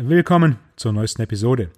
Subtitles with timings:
[0.00, 1.70] Willkommen zur neuesten Episode.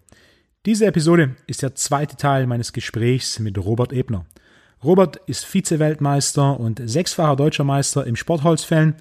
[0.65, 4.25] Diese Episode ist der zweite Teil meines Gesprächs mit Robert Ebner.
[4.83, 8.95] Robert ist Vize-Weltmeister und sechsfacher deutscher Meister im Sportholzfällen,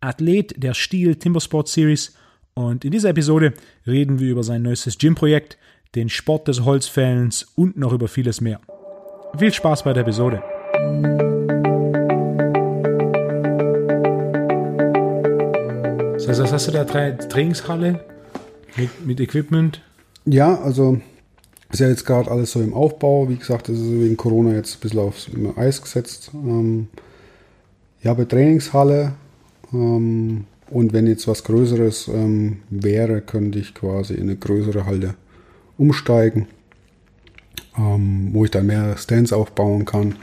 [0.00, 2.14] Athlet der Stiel Timbersport Series
[2.54, 3.54] und in dieser Episode
[3.88, 5.58] reden wir über sein neuestes Gym-Projekt,
[5.96, 8.60] den Sport des Holzfällens und noch über vieles mehr.
[9.36, 10.44] Viel Spaß bei der Episode.
[16.30, 16.84] Heißt, was hast du da?
[16.84, 18.09] Drei Trainingshalle
[18.76, 19.82] mit, mit Equipment?
[20.24, 21.00] Ja, also
[21.70, 23.28] ist ja jetzt gerade alles so im Aufbau.
[23.28, 26.30] Wie gesagt, das ist wegen Corona jetzt ein bisschen aufs Eis gesetzt.
[26.34, 26.88] Ähm,
[28.00, 29.12] ich habe Trainingshalle
[29.72, 35.14] ähm, und wenn jetzt was Größeres ähm, wäre, könnte ich quasi in eine größere Halle
[35.78, 36.46] umsteigen,
[37.76, 40.16] ähm, wo ich dann mehr Stands aufbauen kann.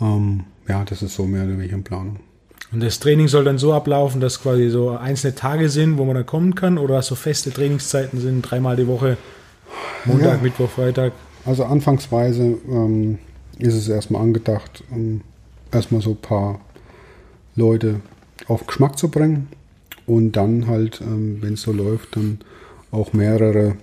[0.00, 2.20] Ähm, ja, das ist so mehr oder weniger in Planung.
[2.72, 6.16] Und das Training soll dann so ablaufen, dass quasi so einzelne Tage sind, wo man
[6.16, 9.16] dann kommen kann, oder so feste Trainingszeiten sind, dreimal die Woche,
[10.04, 10.42] Montag, ja.
[10.42, 11.12] Mittwoch, Freitag?
[11.44, 13.18] Also anfangsweise ähm,
[13.58, 15.20] ist es erstmal angedacht, um
[15.70, 16.60] erstmal so ein paar
[17.54, 18.00] Leute
[18.48, 19.48] auf Geschmack zu bringen
[20.06, 22.40] und dann halt, ähm, wenn es so läuft, dann
[22.90, 23.76] auch mehrere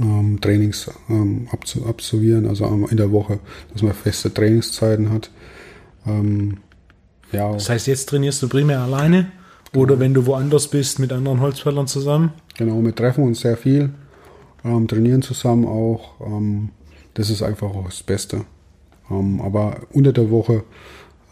[0.00, 1.48] ähm, Trainings ähm,
[1.86, 3.38] absolvieren, also in der Woche,
[3.72, 5.30] dass man feste Trainingszeiten hat.
[6.06, 6.58] Ähm,
[7.32, 7.52] ja.
[7.52, 9.30] Das heißt, jetzt trainierst du primär alleine
[9.74, 10.00] oder genau.
[10.00, 12.32] wenn du woanders bist mit anderen Holzfällern zusammen?
[12.56, 13.90] Genau, wir treffen uns sehr viel,
[14.64, 16.20] ähm, trainieren zusammen auch.
[16.20, 16.70] Ähm,
[17.14, 18.44] das ist einfach auch das Beste.
[19.10, 20.64] Ähm, aber unter der Woche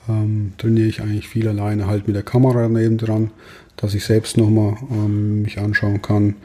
[0.09, 3.31] ähm, trainiere ich eigentlich viel alleine, halt mit der Kamera neben dran,
[3.77, 6.37] dass ich selbst nochmal ähm, mich anschauen kann,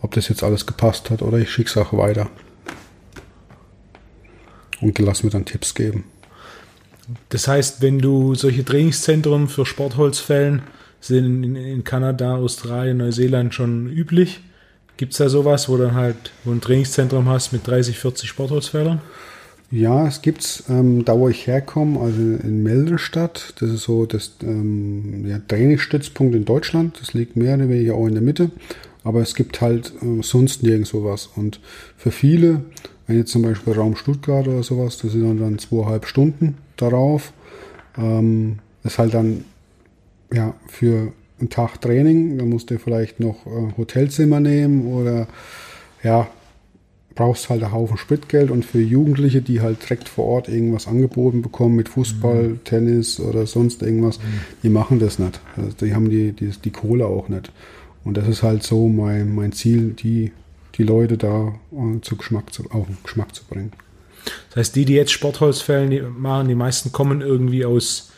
[0.00, 2.28] ob das jetzt alles gepasst hat oder ich schicke auch weiter.
[4.80, 6.04] Und lass mir dann Tipps geben.
[7.28, 10.62] Das heißt, wenn du solche Trainingszentren für Sportholzfällen
[11.00, 14.40] sind in, Kanada, Australien, Neuseeland schon üblich,
[14.96, 19.00] gibt es da sowas, wo dann halt wo ein Trainingszentrum hast mit 30, 40 Sportholzfällern?
[19.70, 24.32] Ja, es gibt ähm, da wo ich herkomme, also in Meldestadt, das ist so das
[24.42, 28.50] ähm, ja, Trainingsstützpunkt in Deutschland, das liegt mehr oder weniger auch in der Mitte,
[29.02, 31.28] aber es gibt halt äh, sonst nirgends sowas.
[31.34, 31.60] Und
[31.96, 32.62] für viele,
[33.06, 37.32] wenn jetzt zum Beispiel Raum Stuttgart oder sowas, das sind dann zweieinhalb Stunden darauf.
[37.96, 39.44] Ähm, ist halt dann
[40.32, 45.26] ja für einen Tag Training, da musst du vielleicht noch äh, Hotelzimmer nehmen oder
[46.02, 46.28] ja,
[47.14, 51.42] brauchst halt einen Haufen Spritgeld und für Jugendliche, die halt direkt vor Ort irgendwas angeboten
[51.42, 52.64] bekommen mit Fußball, mhm.
[52.64, 54.40] Tennis oder sonst irgendwas, mhm.
[54.62, 55.40] die machen das nicht.
[55.56, 57.52] Also die haben die, die, die Kohle auch nicht.
[58.04, 60.32] Und das ist halt so mein, mein Ziel, die,
[60.74, 63.72] die Leute da äh, zu Geschmack zu, auf den Geschmack zu bringen.
[64.50, 68.10] Das heißt, die, die jetzt Sportholzfällen machen, die meisten kommen irgendwie aus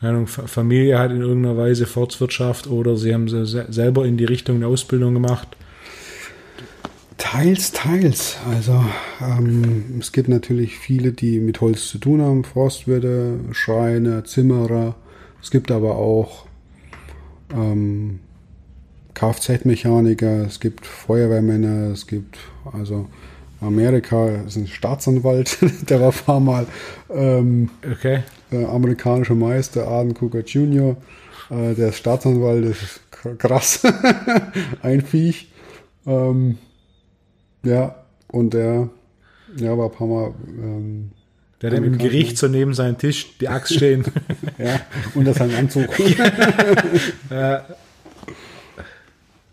[0.00, 4.66] Ahnung, Familie hat in irgendeiner Weise Forstwirtschaft oder sie haben selber in die Richtung eine
[4.66, 5.48] Ausbildung gemacht.
[7.18, 8.38] Teils, teils.
[8.50, 8.82] Also
[9.20, 14.94] ähm, es gibt natürlich viele, die mit Holz zu tun haben, Forstwirte, Schreiner, Zimmerer.
[15.42, 16.46] Es gibt aber auch
[17.52, 18.20] ähm,
[19.12, 22.38] Kfz-Mechaniker, es gibt Feuerwehrmänner, es gibt
[22.72, 23.06] also
[23.60, 26.66] Amerika ist ein Staatsanwalt, der war ein paar Mal
[27.10, 28.22] ähm, okay.
[28.50, 30.96] äh, amerikanischer Meister, Arden Cooker Jr.,
[31.50, 33.00] äh, der ist Staatsanwalt, das ist
[33.38, 33.82] krass,
[34.82, 35.48] ein Viech.
[36.06, 36.58] Ähm,
[37.62, 37.94] ja,
[38.28, 38.88] und der
[39.56, 40.34] ja, war ein paar Mal.
[40.46, 41.10] Ähm,
[41.60, 44.04] der hat im Gericht so neben seinem Tisch die Axt stehen.
[44.58, 44.80] ja,
[45.14, 45.88] unter seinem Anzug.
[47.30, 47.66] ja.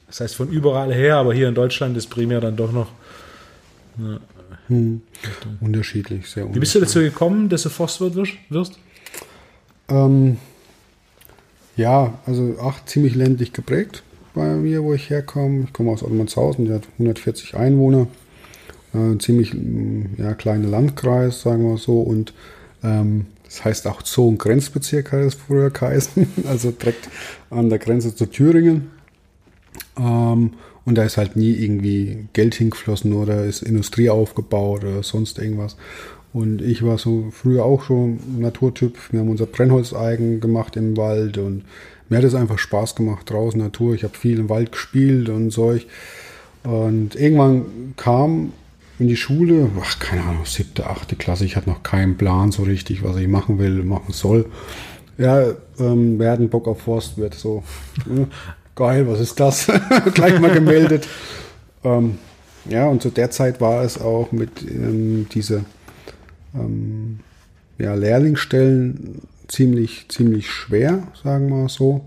[0.07, 2.88] Das heißt von überall her, aber hier in Deutschland ist primär dann doch noch
[4.00, 4.19] ja.
[4.68, 5.02] Hm.
[5.62, 6.56] Unterschiedlich, sehr unterschiedlich.
[6.56, 8.16] Wie bist du dazu gekommen, dass du Forstwirt
[8.50, 8.80] wirst?
[9.90, 10.38] Ähm,
[11.75, 14.03] ja, also auch ziemlich ländlich geprägt
[14.34, 15.66] bei mir, wo ich herkomme.
[15.66, 18.07] Ich komme aus Ottmannshausen, der hat 140 Einwohner.
[18.94, 22.02] Äh, ziemlich mm, ja, kleiner Landkreis, sagen wir so.
[22.02, 22.34] Und
[22.84, 27.09] ähm, das heißt auch Zoo- und Grenzbezirk hat es früher geheißen, also direkt
[27.50, 28.91] an der Grenze zu Thüringen.
[29.97, 30.53] Ähm,
[30.88, 35.75] und da ist halt nie irgendwie Geld hingeflossen oder ist Industrie aufgebaut oder sonst irgendwas.
[36.31, 38.98] Und ich war so früher auch schon Naturtyp.
[39.12, 41.66] Wir haben unser Brennholzeigen gemacht im Wald und
[42.07, 43.95] mir hat es einfach Spaß gemacht draußen Natur.
[43.95, 45.88] Ich habe viel im Wald gespielt und solch.
[46.63, 47.66] Und irgendwann
[47.98, 48.54] kam
[48.98, 52.63] in die Schule, ach, keine Ahnung, siebte, achte Klasse, ich hatte noch keinen Plan so
[52.63, 54.45] richtig, was ich machen will, machen soll.
[55.18, 55.48] Ja,
[55.80, 57.34] ähm, wer hat einen Bock auf Forstwirt?
[57.34, 57.66] So,
[58.06, 58.30] ne?
[58.77, 59.68] Geil, was ist das?
[60.13, 61.07] Gleich mal gemeldet.
[61.83, 62.19] ähm,
[62.69, 65.65] ja, und zu der Zeit war es auch mit ähm, diese
[66.53, 67.19] ähm,
[67.77, 72.06] ja, Lehrlingsstellen ziemlich, ziemlich schwer, sagen wir mal so.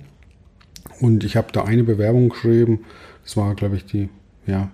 [1.01, 2.85] Und ich habe da eine Bewerbung geschrieben.
[3.25, 4.09] Das war, glaube ich, die
[4.47, 4.71] ja,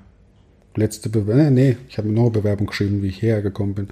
[0.75, 3.89] letzte Bewerbung, nee, ich habe noch eine Bewerbung geschrieben, wie ich hergekommen bin.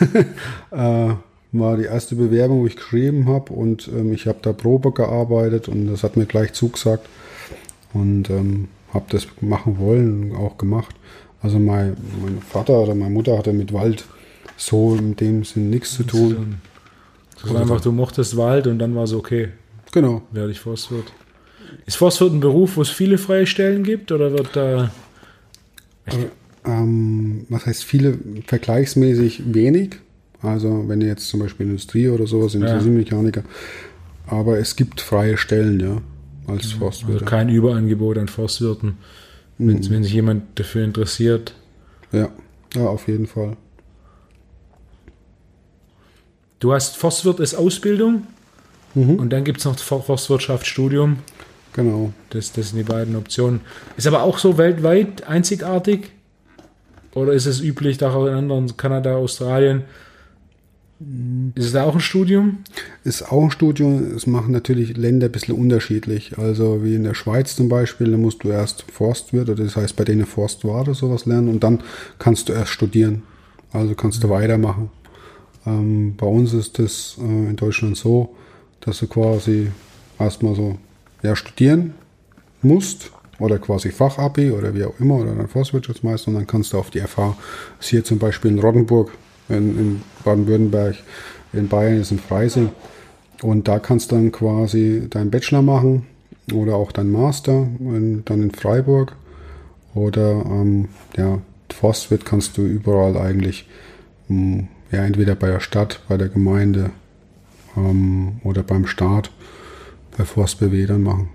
[0.70, 1.14] äh,
[1.52, 5.68] war die erste Bewerbung, wo ich geschrieben habe und ähm, ich habe da Probe gearbeitet
[5.68, 7.08] und das hat mir gleich zugesagt
[7.92, 10.94] und ähm, habe das machen wollen, auch gemacht.
[11.42, 14.04] Also mein, mein Vater oder meine Mutter hatte mit Wald
[14.56, 16.56] so in dem Sinn nichts zu tun.
[17.40, 19.48] Das war einfach, du mochtest Wald und dann war es okay.
[19.92, 20.22] Genau.
[20.32, 21.12] Werde ich Forstwirt.
[21.86, 24.90] Ist Forstwirt ein Beruf, wo es viele freie Stellen gibt oder wird da.
[26.64, 28.18] Ähm, was heißt viele?
[28.46, 29.96] Vergleichsmäßig wenig.
[30.42, 33.42] Also, wenn ihr jetzt zum Beispiel Industrie oder sowas, Industriemechaniker.
[33.42, 34.36] Ja.
[34.38, 36.00] Aber es gibt freie Stellen, ja,
[36.46, 37.22] als Forstwirt.
[37.22, 38.98] Also kein Überangebot an Forstwirten,
[39.58, 39.90] wenn, mhm.
[39.90, 41.54] wenn sich jemand dafür interessiert.
[42.12, 42.28] Ja,
[42.74, 43.56] ja, auf jeden Fall.
[46.58, 48.26] Du hast Forstwirt als Ausbildung
[48.94, 49.14] mhm.
[49.16, 51.18] und dann gibt es noch Forstwirtschaftsstudium.
[51.72, 52.12] Genau.
[52.30, 53.60] Das, das sind die beiden Optionen.
[53.96, 56.10] Ist aber auch so weltweit einzigartig?
[57.14, 59.84] Oder ist es üblich, da auch in anderen, Kanada, Australien,
[61.54, 62.58] ist es da auch ein Studium?
[63.04, 64.14] Ist auch ein Studium.
[64.14, 66.36] Es machen natürlich Länder ein bisschen unterschiedlich.
[66.36, 69.96] Also wie in der Schweiz zum Beispiel, da musst du erst Forstwirt, oder das heißt
[69.96, 71.82] bei denen Forstwart oder sowas lernen und dann
[72.18, 73.22] kannst du erst studieren.
[73.72, 74.32] Also kannst du mhm.
[74.32, 74.90] weitermachen.
[75.66, 78.34] Ähm, bei uns ist das äh, in Deutschland so,
[78.80, 79.70] dass du quasi
[80.18, 80.76] erstmal so
[81.22, 81.94] ja, studieren
[82.60, 86.78] musst oder quasi Fachabi oder wie auch immer oder dann Forstwirtschaftsmeister und dann kannst du
[86.78, 87.36] auf die FH,
[87.78, 89.12] das hier zum Beispiel in Rottenburg,
[89.50, 90.96] in, in Baden-Württemberg,
[91.52, 92.70] in Bayern ist in Freising.
[93.42, 96.06] Und da kannst du dann quasi deinen Bachelor machen
[96.52, 99.16] oder auch deinen Master in, dann in Freiburg.
[99.94, 101.40] Oder ähm, ja,
[101.72, 103.68] Forstwirt kannst du überall eigentlich,
[104.28, 106.90] ähm, ja, entweder bei der Stadt, bei der Gemeinde
[107.76, 109.30] ähm, oder beim Staat,
[110.16, 110.24] bei
[110.86, 111.28] dann machen.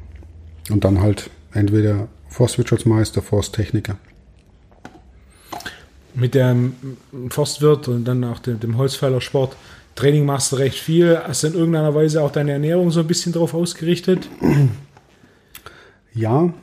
[0.70, 3.98] Und dann halt entweder Forstwirtschaftsmeister, Forsttechniker
[6.16, 6.74] mit dem
[7.30, 9.56] Forstwirt und dann auch dem, dem Holzfällersport
[9.96, 11.18] Training machst du recht viel.
[11.18, 14.30] Hast du in irgendeiner Weise auch deine Ernährung so ein bisschen darauf ausgerichtet?
[16.14, 16.54] Ja,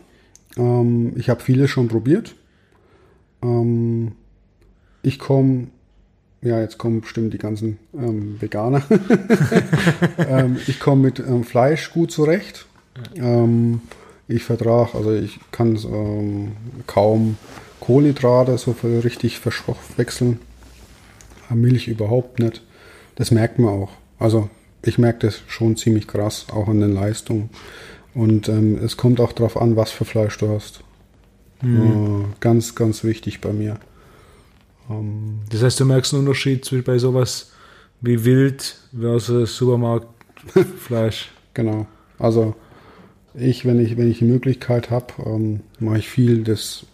[0.57, 2.35] ähm, ich habe vieles schon probiert.
[3.43, 4.13] Ähm,
[5.03, 5.69] ich komme,
[6.43, 8.83] ja, jetzt kommen bestimmt die ganzen ähm, Veganer.
[10.19, 12.67] Ähm, ich komme mit ähm, Fleisch gut zurecht.
[13.17, 13.81] Ähm,
[14.29, 16.53] ich vertrage, also ich kann
[16.87, 17.37] kaum
[17.83, 20.39] Kohlenhydrate so richtig verstoffwechseln.
[21.51, 22.63] Milch überhaupt nicht.
[23.17, 23.91] Das merkt man auch.
[24.19, 24.49] Also
[24.85, 27.51] ich merke das schon ziemlich krass, auch an den Leistungen.
[28.15, 30.85] Und ähm, es kommt auch darauf an, was für Fleisch du hast.
[31.61, 32.23] Mhm.
[32.23, 33.79] Äh, ganz, ganz wichtig bei mir.
[34.89, 37.51] Ähm, das heißt, du merkst einen Unterschied zwischen bei sowas
[38.01, 41.33] wie Wild versus Supermarktfleisch.
[41.55, 41.87] genau.
[42.19, 42.55] Also
[43.35, 46.87] ich, wenn ich, wenn ich die Möglichkeit habe, ähm, mache ich viel das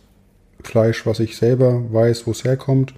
[0.62, 2.94] Fleisch, was ich selber weiß, wo es herkommt.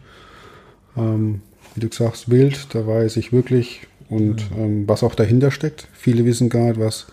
[0.97, 1.43] Ähm,
[1.75, 4.63] wie du sagst, wild, da weiß ich wirklich und mhm.
[4.63, 5.89] ähm, was auch dahinter steckt.
[5.93, 7.07] Viele wissen gar nicht, was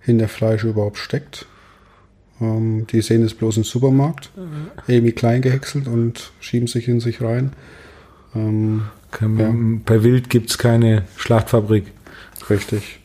[0.00, 1.46] hinter Fleisch überhaupt steckt.
[2.40, 4.70] Ähm, die sehen es bloß im Supermarkt, mhm.
[4.86, 7.52] irgendwie klein gehäckselt und schieben sich in sich rein.
[8.34, 8.82] Ähm,
[9.20, 9.54] ja.
[9.84, 11.86] Bei Wild gibt es keine Schlachtfabrik.
[12.50, 13.00] Richtig.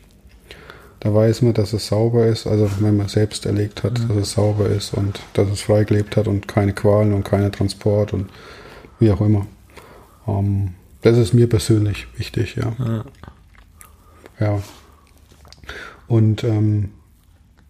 [1.02, 4.06] Da weiß man, dass es sauber ist, also wenn man selbst erlegt hat, mhm.
[4.06, 7.50] dass es sauber ist und dass es frei gelebt hat und keine Qualen und keine
[7.50, 8.30] Transport und
[9.00, 9.48] wie auch immer.
[10.28, 12.72] Ähm, das ist mir persönlich wichtig, ja.
[12.78, 13.04] Ja.
[14.38, 14.62] ja.
[16.06, 16.90] Und ähm,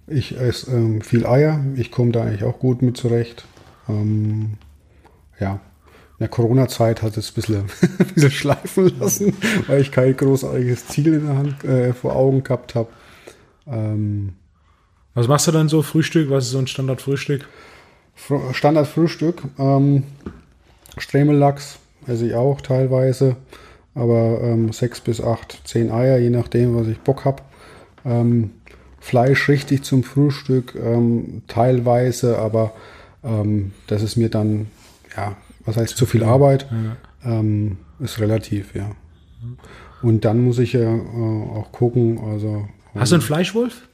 [0.06, 3.46] ich esse ähm, viel Eier, ich komme da eigentlich auch gut mit zurecht.
[3.88, 4.58] Ähm,
[5.40, 7.56] ja, in der Corona-Zeit hat es ein bisschen,
[7.98, 9.34] ein bisschen schleifen lassen,
[9.68, 12.88] weil ich kein großartiges Ziel in der Hand äh, vor Augen gehabt habe.
[13.66, 14.34] Ähm,
[15.14, 16.30] Was machst du dann so Frühstück?
[16.30, 17.48] Was ist so ein Standardfrühstück?
[18.52, 19.42] Standardfrühstück.
[19.58, 20.04] Ähm,
[20.98, 23.36] Stremellachs esse ich auch teilweise.
[23.94, 27.42] Aber ähm, sechs bis acht, zehn Eier, je nachdem, was ich Bock habe.
[28.04, 28.50] Ähm,
[29.00, 32.72] Fleisch richtig zum Frühstück, ähm, teilweise, aber
[33.24, 34.68] ähm, das ist mir dann,
[35.16, 36.96] ja, was heißt zu viel Arbeit, ja.
[37.40, 38.92] ähm, ist relativ, ja.
[40.02, 43.88] Und dann muss ich ja äh, auch gucken, also Hast du einen Fleischwolf?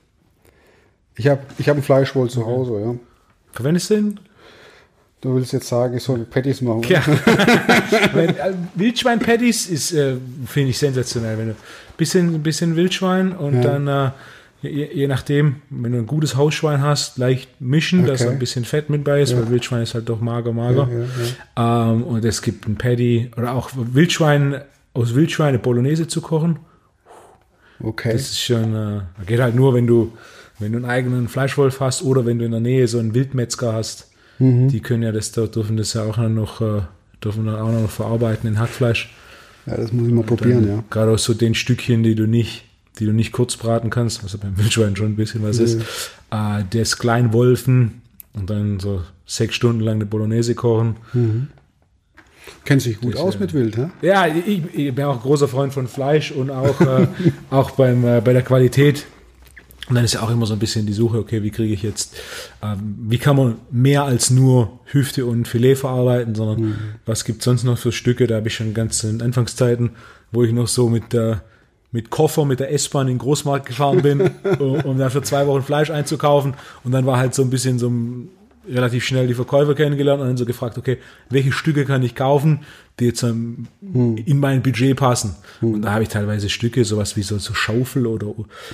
[1.16, 2.94] Ich habe ich hab einen Fleischwolf zu Hause, ja.
[3.52, 4.20] Verwendest du den?
[5.20, 6.82] Du willst jetzt sagen, ich soll Patties machen.
[6.88, 7.02] Ja.
[8.14, 11.38] Äh, Wildschwein-Patties ist, äh, finde ich, sensationell.
[11.38, 11.54] Wenn du
[11.96, 13.62] bisschen, bisschen Wildschwein und ja.
[13.62, 14.10] dann, äh,
[14.62, 18.10] je, je, nachdem, wenn du ein gutes Hausschwein hast, leicht mischen, okay.
[18.10, 19.38] dass ein bisschen Fett mit bei ist, ja.
[19.38, 20.88] weil Wildschwein ist halt doch mager, mager.
[21.56, 24.60] Ja, ähm, und es gibt ein Patty oder auch Wildschwein,
[24.94, 26.58] aus Wildschweine Bolognese zu kochen.
[27.82, 28.12] Okay.
[28.12, 30.12] Das ist schon, äh, geht halt nur, wenn du,
[30.58, 33.72] wenn du einen eigenen Fleischwolf hast oder wenn du in der Nähe so einen Wildmetzger
[33.72, 34.08] hast.
[34.68, 36.82] Die können ja das, da dürfen das ja auch noch, äh,
[37.22, 39.12] dürfen dann auch noch verarbeiten in Hackfleisch.
[39.66, 40.84] Ja, das muss ich mal probieren, Dann ja.
[40.90, 42.64] Gerade aus so den Stückchen, die du nicht,
[42.98, 45.80] die du nicht kurz braten kannst, also beim Wildschwein schon ein bisschen was ist,
[46.30, 50.96] äh, das Kleinwolfen und dann so sechs Stunden lang eine Bolognese kochen.
[52.64, 53.88] Kennt sich gut Das, aus äh, mit Wild, hä?
[54.02, 57.06] Ja, ich, ich bin auch ein großer Freund von Fleisch und auch, äh,
[57.50, 59.06] auch beim, äh, bei der Qualität.
[59.88, 61.82] Und dann ist ja auch immer so ein bisschen die Suche, okay, wie kriege ich
[61.82, 62.14] jetzt,
[62.62, 66.76] ähm, wie kann man mehr als nur Hüfte und Filet verarbeiten, sondern
[67.06, 68.26] was gibt sonst noch für Stücke?
[68.26, 69.90] Da habe ich schon ganz in Anfangszeiten,
[70.30, 71.42] wo ich noch so mit der
[71.90, 74.20] mit Koffer, mit der S-Bahn in den Großmarkt gefahren bin,
[74.58, 76.54] um, um dann für zwei Wochen Fleisch einzukaufen.
[76.84, 78.28] Und dann war halt so ein bisschen so ein,
[78.68, 80.98] relativ schnell die Verkäufer kennengelernt und dann so gefragt, okay,
[81.30, 82.60] welche Stücke kann ich kaufen,
[83.00, 85.36] die jetzt ähm, in mein Budget passen.
[85.60, 88.28] Und da habe ich teilweise Stücke, sowas wie so, so Schaufel oder,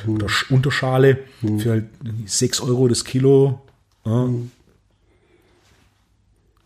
[0.07, 1.19] oder Sch- Unterschale
[1.59, 1.85] für halt
[2.27, 3.61] 6 Euro das Kilo,
[4.05, 4.29] ja,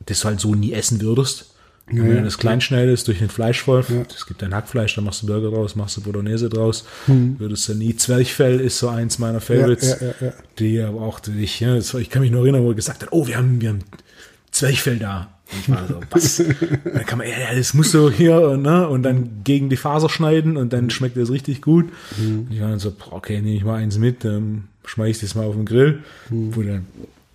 [0.06, 1.54] das du halt so nie essen würdest.
[1.90, 5.23] Wenn ja, du das klein schneidest durch den Fleischwolf, es gibt ein Hackfleisch, da machst
[5.23, 7.97] du Burger draus, machst du Bolognese draus, würdest du nie.
[7.97, 10.33] Zwerchfell ist so eins meiner Favorites, ja, ja, ja.
[10.59, 13.26] die aber auch, ich, ja, ich kann mich noch erinnern, wo er gesagt hat, oh,
[13.26, 13.80] wir haben, wir haben
[14.50, 15.28] Zwerchfell da.
[15.50, 16.37] Und ich war so, was?
[16.85, 20.11] dann kann man, ja, ja, das musst du hier, ne, und dann gegen die Faser
[20.11, 21.87] schneiden und dann schmeckt das richtig gut.
[22.18, 25.35] Und ich war dann so, okay, nehme ich mal eins mit, dann schmeiß ich das
[25.35, 26.87] mal auf den Grill, wo dann,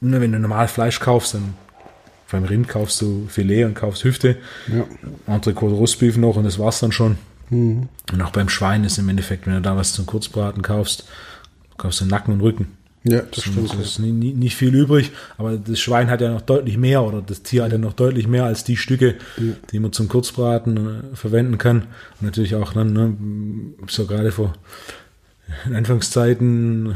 [0.02, 1.56] ne, wenn du normal Fleisch kaufst, dann
[2.34, 4.36] beim Rind kaufst du Filet und kaufst Hüfte,
[4.68, 4.86] Ja.
[5.34, 7.18] Entrecote Rostbeef noch und das war's dann schon.
[7.50, 7.88] Und
[8.22, 11.06] auch beim Schwein ist im Endeffekt, wenn du da was zum Kurzbraten kaufst,
[11.78, 12.68] kaufst du Nacken und Rücken.
[13.04, 13.72] Ja, das stimmt.
[13.74, 17.22] Das ist nie, nicht viel übrig, aber das Schwein hat ja noch deutlich mehr oder
[17.22, 19.16] das Tier hat ja noch deutlich mehr als die Stücke,
[19.72, 20.78] die man zum Kurzbraten
[21.12, 21.82] äh, verwenden kann.
[22.20, 23.14] Und natürlich auch dann, ne,
[23.88, 24.54] so gerade vor
[25.66, 26.96] in Anfangszeiten,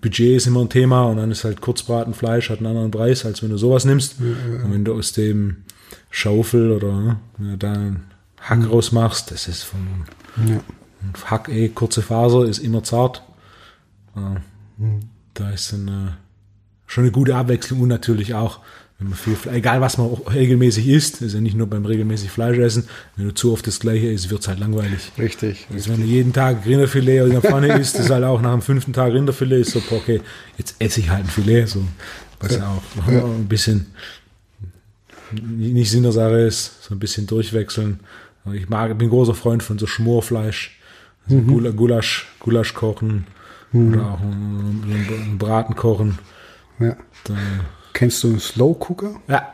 [0.00, 3.42] Budget ist immer ein Thema und dann ist halt Kurzbratenfleisch hat einen anderen Preis, als
[3.42, 4.16] wenn du sowas nimmst.
[4.20, 5.58] Und wenn du aus dem
[6.10, 8.04] Schaufel oder ne, da einen
[8.40, 9.80] Hack rausmachst, das ist von
[10.46, 10.60] Ja.
[11.26, 13.22] Hack eh, kurze Faser, ist immer zart.
[14.16, 14.40] Äh,
[15.34, 16.10] Da ist dann äh,
[16.86, 18.60] schon eine gute Abwechslung und natürlich auch,
[19.14, 22.88] viel, egal was man auch regelmäßig isst, ist ja nicht nur beim regelmäßig Fleisch essen,
[23.16, 25.12] wenn du zu oft das gleiche isst, wird's halt langweilig.
[25.16, 25.68] Richtig.
[25.72, 28.62] Also wenn du jeden Tag Rinderfilet in der Pfanne isst, ist halt auch nach dem
[28.62, 30.20] fünften Tag Rinderfilet, ist so, okay,
[30.56, 31.84] jetzt esse ich halt ein Filet, so,
[32.40, 33.86] was ja auch ein bisschen
[35.30, 38.00] nicht Sinn der Sache ist, so ein bisschen durchwechseln.
[38.52, 40.80] Ich mag, bin großer Freund von so Schmorfleisch,
[41.28, 43.26] also Gula- Gulasch, Gulasch kochen
[43.72, 46.18] oder auch einen, einen Braten kochen.
[46.80, 46.96] Ja.
[47.24, 47.34] Da,
[47.92, 49.20] Kennst du einen Slow Cooker?
[49.28, 49.52] ja,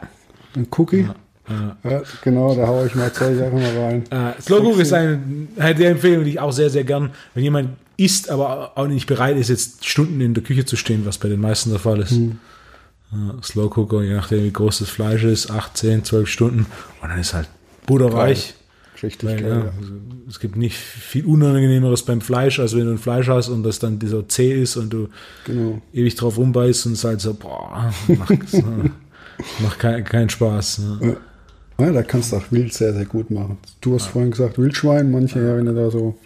[0.57, 1.09] Ein Cookie?
[1.49, 4.05] Ja, genau, da haue ich mal zwei Sachen mal rein.
[4.11, 5.21] Äh, Slow Cook ist eine,
[5.59, 9.07] eine der Empfehlung, die ich auch sehr, sehr gern, wenn jemand isst, aber auch nicht
[9.07, 12.01] bereit ist, jetzt Stunden in der Küche zu stehen, was bei den meisten der Fall
[12.01, 12.13] ist.
[12.13, 12.33] Äh,
[13.43, 16.67] Slow Cooker, je nachdem wie groß das Fleisch ist, 8, 10, 12 Stunden
[17.03, 17.49] und dann ist halt
[17.87, 18.55] butterweich.
[19.05, 19.93] Richtig Weil, ja, also,
[20.29, 23.79] es gibt nicht viel Unangenehmeres beim Fleisch, als wenn du ein Fleisch hast und das
[23.79, 25.09] dann dieser zäh ist und du
[25.45, 25.81] Genau.
[25.93, 28.31] ewig drauf rumbeißt und es halt so, boah, macht,
[29.63, 30.79] macht keinen keinen Spaß.
[31.01, 31.17] Ne?
[31.79, 33.59] Ja, da kannst du auch Wild sehr, sehr gut machen.
[33.81, 36.17] Du hast vorhin gesagt, Wildschwein, manche, ja, wenn du da so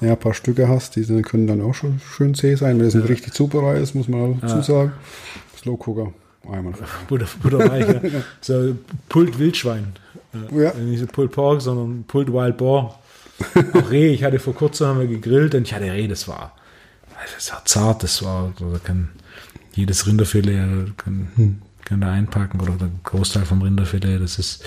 [0.00, 2.78] ja, ein paar Stücke hast, die können dann auch schon schön zäh sein.
[2.78, 4.92] Wenn es nicht richtig zubereitet ist, muss man auch dazu sagen.
[5.58, 6.12] Slow Cooker,
[6.50, 6.74] einmal.
[7.08, 8.00] Butter, butterweich, ja.
[8.40, 8.76] So
[9.08, 9.92] Pult Wildschwein.
[10.34, 10.74] Äh, Ja.
[10.74, 12.98] Nicht so Pulled Pork, sondern Pulled Wild Boar.
[13.74, 16.54] Auch Reh, ich hatte vor kurzem haben wir gegrillt und ich hatte Reh, das war,
[17.34, 19.08] das war zart, das war, da kann
[19.74, 24.62] jedes Rinderfilet kann, kann da einpacken oder der Großteil vom Rinderfilet, das ist,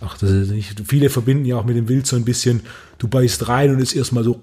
[0.00, 2.60] auch das ist nicht, viele verbinden ja auch mit dem Wild so ein bisschen,
[2.98, 4.40] du beißt rein und ist erstmal so,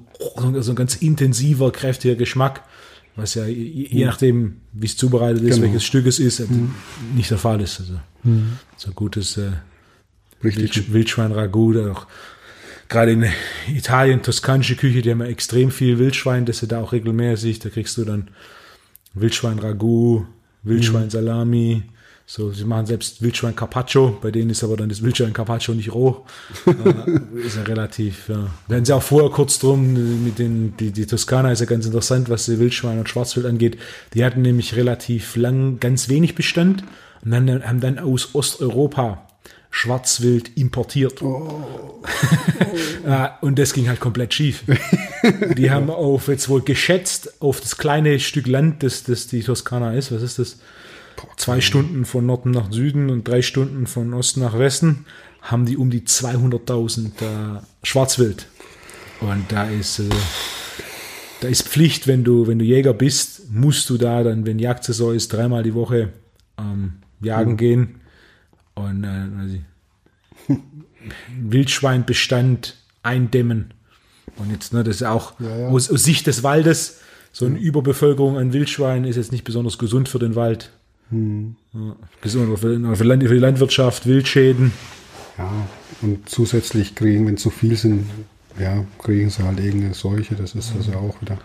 [0.59, 2.63] so ein ganz intensiver, kräftiger Geschmack,
[3.17, 5.67] was ja je, je nachdem, wie es zubereitet ist, Genau.
[5.67, 6.41] welches Stück es ist,
[7.13, 7.81] nicht der Fall ist.
[7.81, 7.99] Also,
[8.77, 9.51] so gutes, äh,
[10.45, 10.75] Richtig.
[10.75, 12.07] Wild, Wildschwein-Ragout, auch
[12.89, 13.25] gerade in
[13.67, 17.69] Italien, toskanische Küche, die haben ja extrem viel Wildschwein, das ist da auch regelmäßig, da
[17.69, 18.29] kriegst du dann
[19.13, 20.25] Wildschwein-Ragout,
[20.63, 21.83] Wildschwein-Salami,
[22.27, 26.25] so, sie machen selbst Wildschwein-Carpaccio, bei denen ist aber dann das Wildschwein-Carpaccio nicht roh,
[26.65, 28.47] äh, ist ja relativ, ja.
[28.67, 32.29] Werden sie auch vorher kurz drum, mit den, die, die Toskana ist ja ganz interessant,
[32.29, 33.77] was die Wildschwein und Schwarzwild angeht,
[34.13, 36.83] die hatten nämlich relativ lang ganz wenig Bestand
[37.23, 39.24] und dann, haben dann aus Osteuropa
[39.77, 41.21] Schwarzwild importiert.
[43.05, 44.63] Ja, und das ging halt komplett schief.
[45.57, 49.93] Die haben auf jetzt wohl geschätzt auf das kleine Stück Land, das, das die Toskana
[49.93, 50.13] ist.
[50.13, 50.59] Was ist das?
[51.35, 55.05] Zwei Stunden von Norden nach Süden und drei Stunden von Osten nach Westen
[55.41, 58.47] haben die um die 200.000 äh, Schwarzwild.
[59.19, 60.03] Und da ist, äh,
[61.41, 65.13] da ist Pflicht, wenn du, wenn du Jäger bist, musst du da dann, wenn Jagdsaison
[65.13, 66.13] ist, dreimal die Woche
[66.57, 67.99] ähm, jagen gehen
[68.75, 70.53] und äh,
[71.41, 73.73] Wildschweinbestand eindämmen.
[74.37, 75.67] Und jetzt, ne, das ist auch Ja, ja.
[75.69, 76.99] Aus, aus Sicht des Waldes,
[77.31, 80.71] so eine Überbevölkerung an Wildschweinen ist jetzt nicht besonders gesund für den Wald.
[81.09, 81.55] Hm.
[81.73, 84.71] Ja, gesund für, für, Land, für die Landwirtschaft, Wildschäden.
[85.37, 85.51] Ja,
[86.01, 88.09] und zusätzlich kriegen, wenn zu viel sind,
[88.59, 90.35] ja, kriegen sie halt irgendeine Seuche.
[90.35, 91.37] Das ist das ja auch wieder.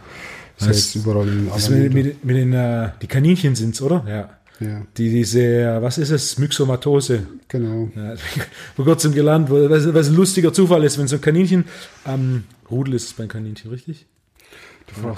[0.59, 4.05] Das Das- überall in Das mit, mit, mit den, äh, die Kaninchen sind's, oder?
[4.09, 4.31] Ja.
[4.61, 6.39] Ja, Die, diese, was ist es?
[6.39, 7.23] Myxomatose.
[7.49, 7.91] genau.
[7.97, 8.15] Ja,
[8.77, 11.65] vor kurzem gelernt, was, was ein lustiger Zufall ist, wenn so ein Kaninchen,
[12.07, 14.07] ähm, Rudel ist es beim Kaninchen, richtig?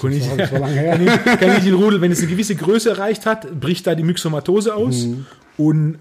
[0.01, 0.95] Kaninchen, Das war lange her.
[0.97, 5.27] Kaninchen- Kaninchenrudel, wenn es eine gewisse Größe erreicht hat, bricht da die Myxomatose aus Mhm.
[5.57, 5.99] und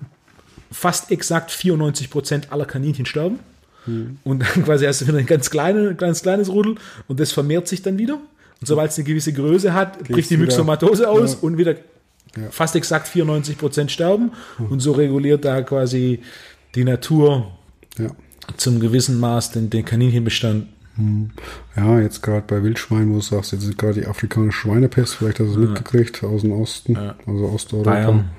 [0.71, 3.39] fast exakt 94 Prozent aller Kaninchen sterben.
[3.85, 4.17] Mhm.
[4.23, 6.75] Und dann quasi hast du wieder ein ganz, kleine, ganz kleines Rudel
[7.07, 8.15] und das vermehrt sich dann wieder.
[8.15, 11.37] Und sobald es eine gewisse Größe hat, bricht die wieder- Myxomatose aus Ja.
[11.41, 11.75] und wieder
[12.37, 12.49] Ja.
[12.49, 14.31] fast exakt 94 Prozent sterben.
[14.69, 16.19] Und so reguliert da quasi
[16.75, 17.51] die Natur
[17.97, 18.11] Ja.
[18.57, 20.67] zum gewissen Maß den, den Kaninchenbestand.
[21.75, 25.39] Ja, jetzt gerade bei Wildschweinen, wo du sagst, jetzt ist gerade die afrikanische Schweinepest, vielleicht
[25.39, 27.15] hast du es mitgekriegt, aus dem Osten, Ja.
[27.25, 27.89] also Osteuropa.
[27.91, 28.29] Bayern.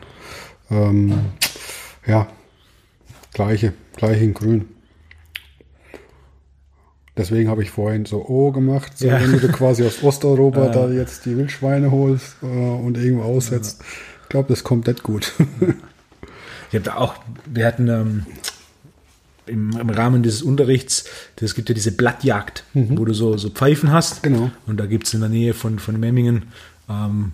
[0.71, 1.15] Ähm,
[2.07, 2.29] ja,
[3.33, 4.69] gleiche, gleiche in grün.
[7.17, 9.21] Deswegen habe ich vorhin so O gemacht, so, Ja.
[9.21, 13.83] wenn du quasi aus Osteuropa da jetzt die Wildschweine holst äh, und irgendwo aussetzt.
[14.23, 15.33] Ich glaube, das kommt nicht gut.
[16.71, 18.27] Ich habe da auch, wir hatten ähm,
[19.45, 21.05] im, im Rahmen dieses Unterrichts,
[21.39, 24.23] es gibt ja diese Blattjagd, wo du so, so Pfeifen hast.
[24.23, 24.51] Genau.
[24.67, 26.45] Und da gibt es in der Nähe von, von Memmingen
[26.89, 27.33] ähm,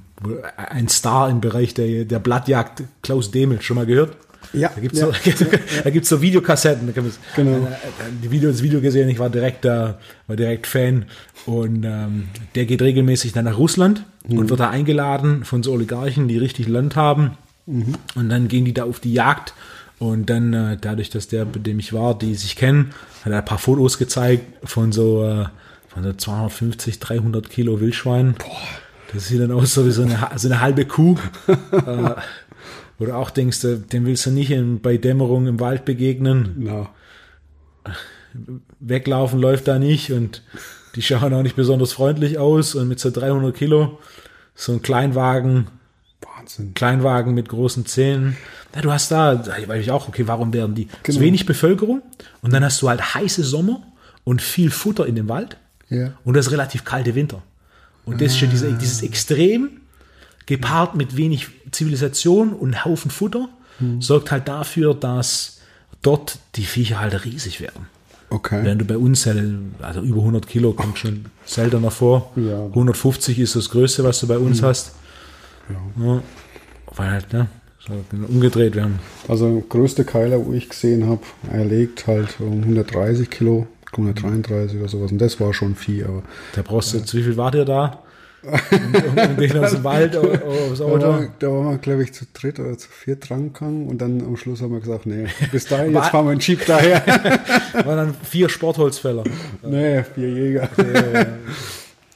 [0.57, 4.17] ein Star im Bereich der, der Blattjagd, Klaus Demel, schon mal gehört?
[4.53, 5.07] Ja, Da gibt es ja.
[5.07, 5.13] so,
[5.85, 6.87] da gibt's so Videokassetten.
[6.93, 7.03] Da
[7.37, 7.51] Genau.
[7.67, 7.71] äh,
[8.23, 11.05] Die Video, das Video gesehen, ich war direkt da, war direkt Fan.
[11.47, 14.39] Und ähm, der geht regelmäßig dann nach Russland Mhm.
[14.39, 17.33] und wird da eingeladen von so Oligarchen, die richtig Land haben.
[17.67, 17.95] Mhm.
[18.15, 19.55] Und dann gehen die da auf die Jagd.
[19.99, 22.93] Und dann, äh, dadurch, dass der, bei dem ich war, die sich kennen,
[23.25, 25.47] hat er ein paar Fotos gezeigt von so, äh,
[25.89, 28.37] von so 250, 300 Kilo Wildschweinen.
[29.13, 31.17] Das sieht dann aus so wie so eine, so eine halbe Kuh.
[31.49, 32.11] äh,
[32.99, 36.55] wo du auch denkst, äh, dem willst du nicht in, bei Dämmerung im Wald begegnen.
[36.59, 36.89] Na,
[38.81, 40.43] Weglaufen läuft da nicht und
[40.95, 42.75] die schauen auch nicht besonders freundlich aus.
[42.75, 43.99] Und mit so 300 Kilo,
[44.55, 45.69] so ein Kleinwagen,
[46.37, 46.75] Wahnsinn.
[46.75, 48.37] Kleinwagen mit großen Zähnen.
[48.75, 50.89] Ja, du hast da, da weiß ich auch, okay, warum werden die?
[51.03, 51.21] Genau.
[51.21, 52.03] wenig Bevölkerung
[52.43, 53.83] und dann hast du halt heiße Sommer
[54.25, 55.57] und viel Futter in dem Wald
[55.89, 56.13] Ja.
[56.25, 57.43] und das relativ kalte Winter.
[58.05, 59.78] Und das ist schon diese, dieses Extrem,
[60.49, 63.49] gepaart mit wenig Zivilisation und Haufen Futter,
[64.01, 65.61] sorgt halt dafür, dass
[66.03, 67.87] dort die Viecher halt riesig werden.
[68.31, 68.61] Okay.
[68.63, 69.43] Während du bei uns, halt,
[69.81, 72.33] also über 100 Kilo kommt schon seltener vor.
[72.37, 72.65] Ja.
[72.67, 74.93] 150 ist das Größte, was du bei uns hast.
[75.69, 76.23] Ja.
[76.95, 77.47] Weil halt, ne,
[78.29, 78.99] umgedreht werden.
[79.29, 84.89] Also größte Keiler, wo ich gesehen habe, er legt halt um 130 Kilo, 133 oder
[84.89, 85.13] sowas.
[85.13, 86.05] Und das war schon viel.
[86.05, 86.23] Aber
[86.55, 88.03] Da brauchst du, jetzt, wie viel wart ihr da?
[88.43, 91.07] Um, um, den aus dem Wald au- aufs da Auto.
[91.09, 93.89] war, da waren wir, glaube ich, zu dritt oder zu viert dran gegangen.
[93.89, 96.65] Und dann am Schluss haben wir gesagt, nee, bis dahin, jetzt fahren wir einen Jeep
[96.67, 97.03] daher.
[97.85, 99.25] waren dann vier Sportholzfäller.
[99.63, 100.69] nee, vier Jäger.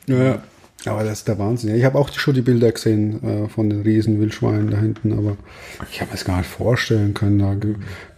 [0.06, 0.42] ja, ja.
[0.84, 1.76] Aber das ist der Wahnsinn.
[1.76, 5.36] Ich habe auch schon die Bilder gesehen äh, von den riesen Wildschweinen da hinten, aber
[5.92, 7.38] ich habe mir das gar nicht vorstellen können.
[7.38, 7.54] Da,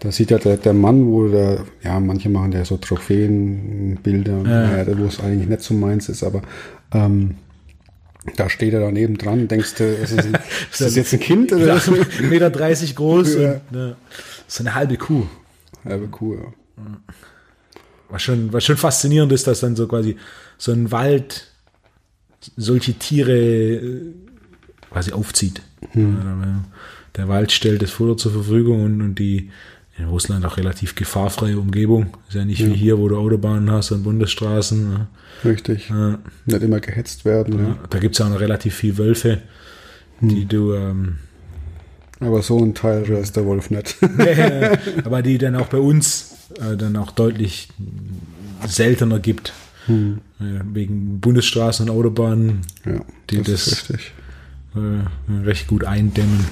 [0.01, 4.99] da sieht ja der, der Mann, wo der, ja, manche machen ja so Trophäenbilder, ja.
[4.99, 6.41] wo es eigentlich nicht so meins ist, aber
[6.95, 7.35] ähm,
[8.37, 10.35] da steht er daneben dran, denkst du, ist das, ein,
[10.73, 11.89] ist das jetzt ein Kind oder Ja, was?
[11.89, 13.53] 1,30 Meter 30 groß Ja.
[13.53, 13.97] und ne,
[14.47, 15.27] so eine halbe Kuh.
[15.85, 16.53] Halbe Kuh, ja.
[18.09, 20.17] Was schon, was schon faszinierend ist, dass dann so quasi
[20.59, 21.49] so ein Wald
[22.57, 24.01] solche Tiere äh,
[24.91, 25.63] quasi aufzieht.
[25.93, 26.65] Hm.
[27.17, 29.51] Der Wald stellt das Futter zur Verfügung und, und die
[29.97, 32.17] in Russland auch relativ gefahrfreie Umgebung.
[32.29, 34.89] Ist ja nicht wie hier, wo du Autobahnen hast und Bundesstraßen.
[34.93, 35.07] ne?
[35.45, 35.89] Richtig.
[35.89, 36.19] Ja.
[36.47, 37.59] Nicht immer gehetzt werden.
[37.59, 37.79] Ja.
[37.91, 39.43] Da gibt es ja auch noch relativ viel Wölfe,
[40.21, 40.29] Hm.
[40.29, 41.17] die du ähm,
[42.21, 43.97] Aber so ein Teil ist der Wolf nicht.
[44.19, 47.69] Äh, aber die dann auch bei uns äh, dann auch deutlich
[48.67, 49.53] seltener gibt.
[49.87, 50.19] Hm.
[50.41, 53.99] Äh, wegen Bundesstraßen und Autobahnen, ja, Die das, das-
[54.77, 56.47] äh, recht gut eindämmen.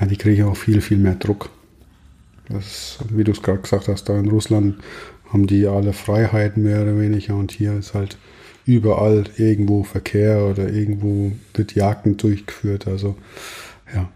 [0.00, 1.50] Ja, die kriegen auch viel, viel mehr Druck.
[2.48, 4.76] Das, wie du es gerade gesagt hast, da in Russland
[5.32, 8.16] haben die alle Freiheiten mehr oder weniger und hier ist halt
[8.66, 12.86] überall irgendwo Verkehr oder irgendwo wird Jagden durchgeführt.
[12.86, 13.16] Also
[13.94, 14.08] ja,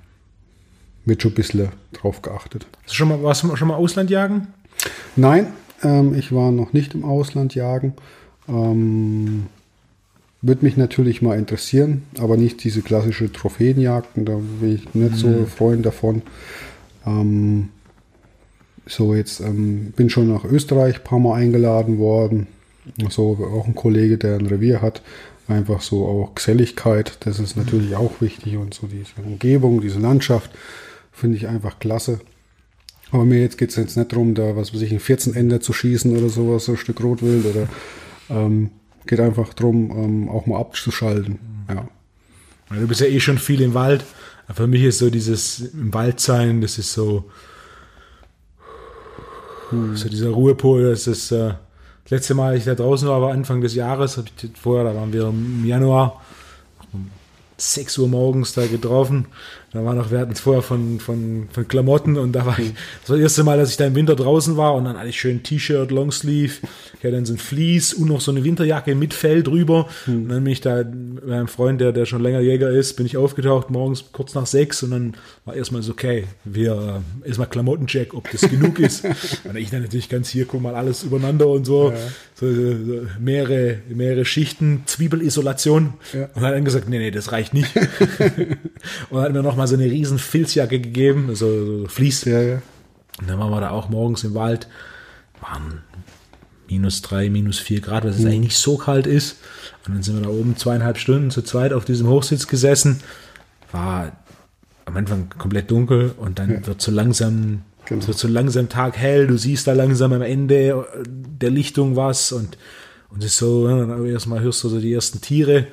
[1.04, 2.66] wird schon ein bisschen drauf geachtet.
[2.82, 4.48] Hast du schon mal, warst du schon mal Ausland jagen?
[5.16, 5.48] Nein,
[5.82, 7.94] ähm, ich war noch nicht im Ausland jagen.
[8.48, 9.46] Ähm,
[10.40, 15.28] würde mich natürlich mal interessieren, aber nicht diese klassische Trophäenjagden, da bin ich nicht so
[15.28, 15.46] Mhm.
[15.46, 16.22] Freund davon.
[17.04, 17.70] Ähm,
[18.88, 22.46] so, jetzt ähm, bin schon nach Österreich ein paar Mal eingeladen worden.
[23.10, 25.02] So, auch ein Kollege, der ein Revier hat.
[25.46, 30.50] Einfach so auch Geselligkeit, das ist natürlich auch wichtig und so diese Umgebung, diese Landschaft
[31.10, 32.20] finde ich einfach klasse.
[33.10, 35.60] Aber mir jetzt geht es jetzt nicht darum, da was weiß ich, ein 14 Ende
[35.60, 37.68] zu schießen oder sowas, so ein Stück Rotwild oder
[38.28, 38.70] ähm,
[39.06, 41.38] geht einfach darum, ähm, auch mal abzuschalten.
[41.68, 41.88] Ja.
[42.70, 44.04] Ja, Du bist ja eh schon viel im Wald.
[44.52, 47.24] Für mich ist so dieses im Wald sein, das ist so,
[49.94, 51.54] so dieser Ruhepol, das ist äh,
[52.04, 54.20] das letzte Mal, ich da draußen war, war Anfang des Jahres,
[54.60, 56.22] vorher, da waren wir im Januar,
[56.92, 57.10] um
[57.58, 59.26] 6 Uhr morgens da getroffen.
[59.70, 62.72] Da war noch, wir hatten es vorher von, von, von Klamotten und da war ich,
[63.02, 65.08] das war das erste Mal, dass ich da im Winter draußen war und dann hatte
[65.08, 66.54] ich schön T-Shirt, Longsleeve,
[66.98, 69.88] ich hatte dann so ein Vlies und noch so eine Winterjacke mit Fell drüber.
[70.06, 73.04] Und dann bin ich da mit meinem Freund, der, der schon länger Jäger ist, bin
[73.04, 77.48] ich aufgetaucht morgens kurz nach sechs und dann war erstmal so, okay, wir äh, erstmal
[77.48, 79.04] Klamottencheck, ob das genug ist.
[79.44, 81.92] Und ich dann natürlich ganz hier, guck mal, alles übereinander und so.
[82.34, 85.94] So, so, so mehrere, mehrere Schichten, Zwiebelisolation.
[86.14, 86.28] Ja.
[86.34, 87.74] Und hat dann gesagt, nee, nee, das reicht nicht.
[89.10, 92.24] und hat mir noch mal so eine riesen Filzjacke gegeben, so, so Fließ.
[92.24, 92.62] Ja, ja.
[93.20, 94.68] Und dann waren wir da auch morgens im Wald,
[95.40, 95.82] waren
[96.68, 99.38] minus drei, minus vier Grad, was es eigentlich nicht so kalt ist.
[99.86, 103.00] Und dann sind wir da oben zweieinhalb Stunden zu zweit auf diesem Hochsitz gesessen.
[103.72, 104.12] War
[104.84, 108.06] am Anfang komplett dunkel und dann wird so langsam, Genau.
[108.06, 109.26] wird so langsam Tag hell.
[109.26, 112.58] Du siehst da langsam am Ende der Lichtung was und
[113.10, 115.68] und es ist so, dann erstmal hörst du so die ersten Tiere.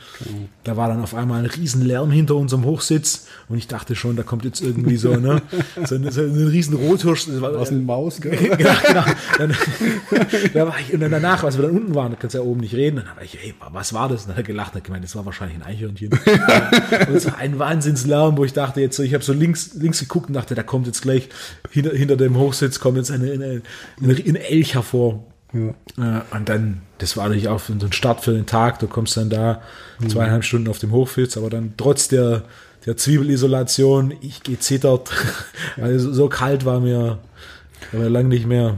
[0.63, 4.15] Da war dann auf einmal ein riesen Lärm hinter unserem Hochsitz und ich dachte schon,
[4.15, 5.41] da kommt jetzt irgendwie so, ne,
[5.85, 7.25] so, ein, so ein riesen Rothirsch.
[7.25, 8.37] Das war, eine Maus, gell?
[8.57, 9.03] genau, genau.
[9.37, 9.53] Dann,
[10.53, 12.43] da war ich, und dann danach, als wir dann unten waren, da kannst du ja
[12.45, 14.21] oben nicht reden, dann habe ich, hey, was war das?
[14.21, 16.11] Und dann hat er gelacht und hat gemeint, das war wahrscheinlich ein Eichhörnchen.
[16.13, 19.99] und es war ein Wahnsinnslärm, wo ich dachte jetzt so, ich habe so links, links
[19.99, 21.27] geguckt und dachte, da kommt jetzt gleich,
[21.69, 23.61] hinter, hinter dem Hochsitz kommt jetzt eine, eine,
[24.01, 25.34] eine, eine Elch hervor.
[25.55, 26.25] Ja.
[26.31, 28.79] Und dann, das war natürlich auch so ein Start für den Tag.
[28.79, 29.61] Du kommst dann da
[30.07, 32.43] zweieinhalb Stunden auf dem Hochsitz, aber dann trotz der,
[32.85, 35.11] der Zwiebelisolation, ich gezittert.
[35.81, 37.19] Also so kalt war mir,
[37.91, 38.77] war mir lang nicht mehr.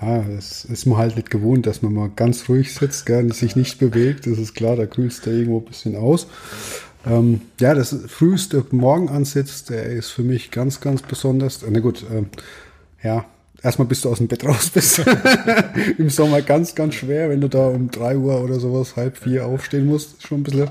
[0.00, 3.56] Ja, das ist man halt nicht gewohnt, dass man mal ganz ruhig sitzt, gell, sich
[3.56, 4.26] nicht bewegt.
[4.26, 6.28] Das ist klar, da kühlst du irgendwo ein bisschen aus.
[7.06, 11.64] Ähm, ja, das früheste Morgen ansitzt, der ist für mich ganz, ganz besonders.
[11.68, 12.30] Na gut, ähm,
[13.02, 13.24] ja,
[13.62, 15.02] erstmal bis du aus dem Bett raus bist.
[15.98, 19.46] Im Sommer ganz, ganz schwer, wenn du da um drei Uhr oder sowas, halb vier
[19.46, 20.26] aufstehen musst.
[20.26, 20.68] Schon ein bisschen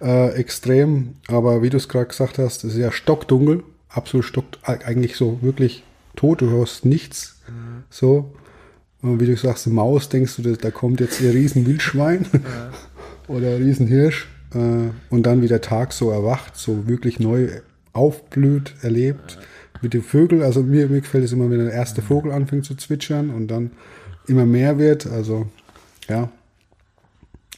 [0.00, 1.14] äh, extrem.
[1.28, 3.62] Aber wie du es gerade gesagt hast, es ist ja stockdunkel.
[3.88, 5.82] Absolut stock, eigentlich so wirklich
[6.16, 6.40] tot.
[6.42, 7.40] Du hörst nichts.
[7.90, 8.32] So.
[9.02, 12.26] Und wie du sagst, Maus, denkst du, da- kommt jetzt ein riesen Wildschwein
[13.28, 14.26] oder ein riesen Hirsch.
[14.54, 17.48] Äh, und dann wie der Tag so erwacht, so wirklich neu
[17.92, 19.38] aufblüht, erlebt.
[19.82, 22.74] Mit den Vögeln, also mir, mir gefällt es immer, wenn der erste Vogel anfängt zu
[22.74, 23.72] zwitschern und dann
[24.26, 25.06] immer mehr wird.
[25.06, 25.46] Also
[26.08, 26.30] ja,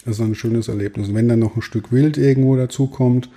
[0.05, 1.09] das ist ein schönes Erlebnis.
[1.09, 3.29] Und wenn dann noch ein Stück Wild irgendwo dazukommt,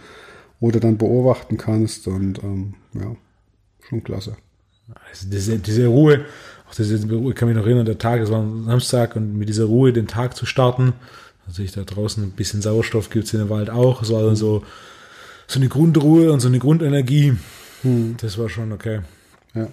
[0.70, 3.15] du dann beobachten kannst und ähm, ja,
[3.89, 4.38] schon klasse.
[5.10, 6.26] Also diese, diese Ruhe,
[6.70, 9.65] auch diese ich kann mich noch erinnern, der Tag, es war Samstag und mit dieser
[9.65, 10.94] Ruhe den Tag zu starten,
[11.48, 14.36] natürlich da draußen ein bisschen Sauerstoff gibt es in dem Wald auch, es war dann
[14.36, 14.63] so,
[15.48, 17.34] so eine Grundruhe und so eine Grundenergie,
[17.84, 19.00] das war schon okay.
[19.54, 19.67] Ja.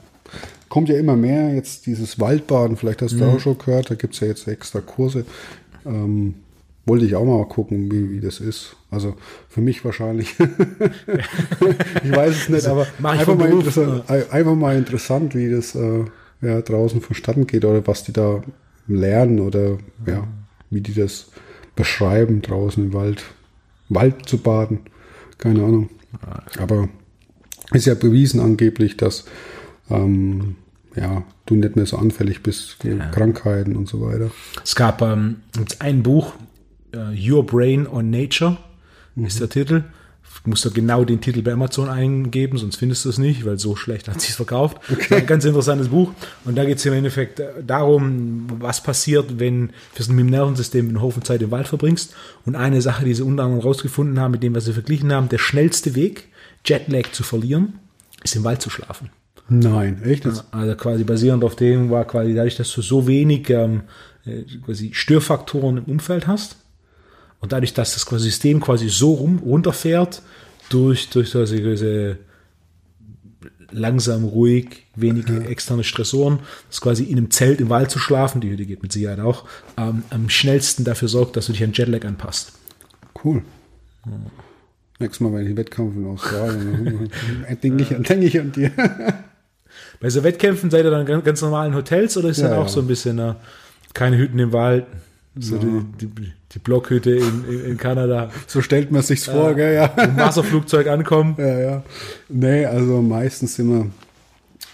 [0.68, 4.14] Kommt ja immer mehr jetzt dieses Waldbaden, vielleicht hast du auch schon gehört, da gibt
[4.14, 5.24] es ja jetzt extra Kurse.
[5.86, 6.34] Ähm,
[6.84, 8.76] wollte ich auch mal gucken, wie, wie das ist.
[8.90, 9.14] Also
[9.48, 10.34] für mich wahrscheinlich.
[12.04, 15.74] ich weiß es nicht, aber mach ich einfach mal, interessant, einfach mal interessant, wie das
[15.74, 16.04] äh,
[16.40, 18.42] ja, draußen vonstatten geht oder was die da
[18.86, 20.26] lernen oder ja,
[20.70, 21.30] wie die das
[21.76, 23.22] beschreiben, draußen im Wald,
[23.88, 24.80] Wald zu baden.
[25.36, 25.90] Keine Ahnung.
[26.58, 26.88] Aber
[27.72, 29.24] ist ja bewiesen angeblich, dass
[29.90, 30.56] ähm,
[30.94, 34.30] ja, du nicht mehr so anfällig bist gegen Krankheiten und so weiter.
[34.64, 35.36] Es gab ähm,
[35.78, 36.34] ein Buch,
[36.92, 38.58] äh, Your Brain on Nature
[39.16, 39.84] ist der Titel.
[40.44, 43.58] Du musst da genau den Titel bei Amazon eingeben, sonst findest du es nicht, weil
[43.58, 44.78] so schlecht hat sie es verkauft.
[45.10, 46.12] Ein ganz interessantes Buch.
[46.44, 50.88] Und da geht es im Endeffekt äh, darum, was passiert, wenn sind mit dem Nervensystem
[50.88, 52.14] einen Haufen Zeit im Wald verbringst.
[52.46, 55.28] Und eine Sache, die sie unter anderem rausgefunden haben, mit dem, was sie verglichen haben,
[55.28, 56.28] der schnellste Weg,
[56.68, 57.78] Jetlag zu verlieren,
[58.22, 59.10] ist im Wald zu schlafen.
[59.48, 60.26] Nein, echt?
[60.26, 63.82] Also quasi basierend auf dem war quasi dadurch, dass du so wenig ähm,
[64.26, 66.56] äh, quasi Störfaktoren im Umfeld hast
[67.40, 70.22] und dadurch, dass das quasi System quasi so rum, runterfährt
[70.68, 72.18] durch, durch so diese
[73.70, 78.50] langsam, ruhig, wenige externe Stressoren, dass quasi in einem Zelt im Wald zu schlafen, die
[78.50, 82.04] Hütte geht mit Sicherheit auch, ähm, am schnellsten dafür sorgt, dass du dich an Jetlag
[82.04, 82.52] anpasst.
[83.22, 83.42] Cool.
[84.98, 87.10] Nächstes Mal, wenn ich Wettkampf in Australien,
[87.62, 88.70] denke ich, denk ich an dir.
[90.00, 92.62] Bei so Wettkämpfen seid ihr dann ganz, ganz normalen Hotels oder ist Ja, dann auch
[92.62, 92.68] ja.
[92.68, 93.34] so ein bisschen äh,
[93.94, 94.86] keine Hütten im Wald?
[95.38, 95.62] So Ja.
[96.00, 98.30] die, die, die Blockhütte in, in, in Kanada.
[98.46, 99.86] So stellt man sich's vor, gell, ja.
[99.86, 101.36] Im Wasserflugzeug ankommen.
[101.38, 101.82] Ja, ja.
[102.28, 103.86] Nee, also meistens sind wir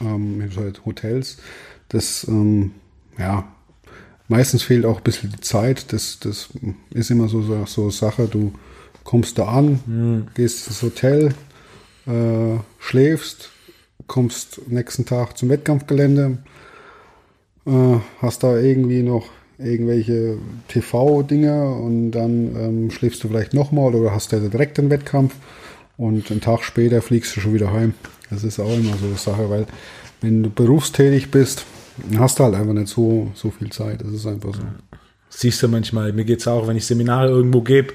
[0.06, 1.38] ähm, in halt Hotels.
[1.88, 2.72] Das, ähm,
[3.18, 3.44] ja,
[4.28, 5.92] meistens fehlt auch ein bisschen die Zeit.
[5.92, 6.48] Das, das
[6.90, 8.54] ist immer so, so, so Sache, du
[9.04, 11.34] kommst da an, gehst ins Hotel,
[12.06, 13.50] äh, schläfst,
[14.06, 16.38] kommst nächsten Tag zum Wettkampfgelände,
[17.66, 19.26] äh, hast da irgendwie noch
[19.58, 20.38] irgendwelche
[20.68, 25.34] TV-Dinge und dann ähm, schläfst du vielleicht nochmal oder hast ja direkt den Wettkampf
[25.96, 27.94] und einen Tag später fliegst du schon wieder heim.
[28.30, 29.66] Das ist auch immer so eine Sache, weil
[30.20, 31.64] wenn du berufstätig bist,
[31.98, 34.00] dann hast du halt einfach nicht so, so viel Zeit.
[34.00, 34.62] Das ist einfach so.
[35.28, 37.92] Siehst du manchmal, mir geht's auch, wenn ich Seminare irgendwo gebe,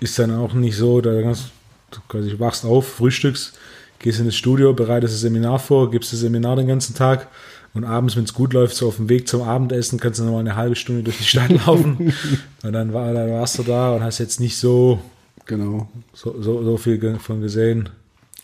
[0.00, 1.50] ist dann auch nicht so, da kannst,
[1.90, 3.58] du quasi wachst auf, frühstückst,
[3.98, 7.28] gehst in das Studio, bereitest das Seminar vor, gibst das Seminar den ganzen Tag
[7.74, 10.40] und abends, wenn es gut läuft, so auf dem Weg zum Abendessen, kannst du nochmal
[10.40, 12.12] eine halbe Stunde durch die Stadt laufen
[12.62, 15.00] und dann, war, dann warst du da und hast jetzt nicht so,
[15.48, 15.88] Genau.
[16.12, 17.88] so, so, so viel von gesehen.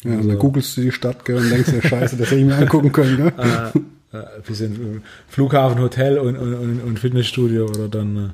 [0.02, 2.46] Ja, und dann googelst du die Stadt gell, und denkst dir, scheiße, das hätte ich
[2.46, 3.16] mir angucken können.
[3.16, 3.32] Gell?
[4.14, 8.28] Äh, bisschen Flughafen, Hotel und, und, und, Fitnessstudio oder dann äh,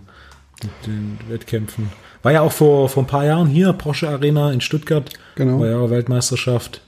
[0.87, 1.91] den Wettkämpfen.
[2.23, 5.11] War ja auch vor, vor ein paar Jahren hier, Porsche Arena in Stuttgart.
[5.37, 5.61] Genau.
[5.61, 6.83] War ja Weltmeisterschaft.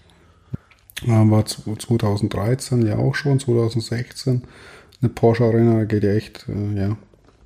[1.05, 4.43] Ja, war z- 2013 ja auch schon, 2016.
[5.01, 6.97] Eine Porsche Arena geht ja echt äh, ja,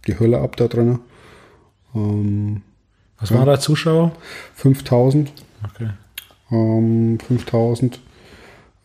[0.06, 0.98] die Hölle ab da drin.
[1.94, 2.62] Ähm,
[3.18, 4.12] Was war da Zuschauer?
[4.54, 5.32] 5000,
[5.64, 5.88] Okay.
[6.50, 7.98] ähm, 5000,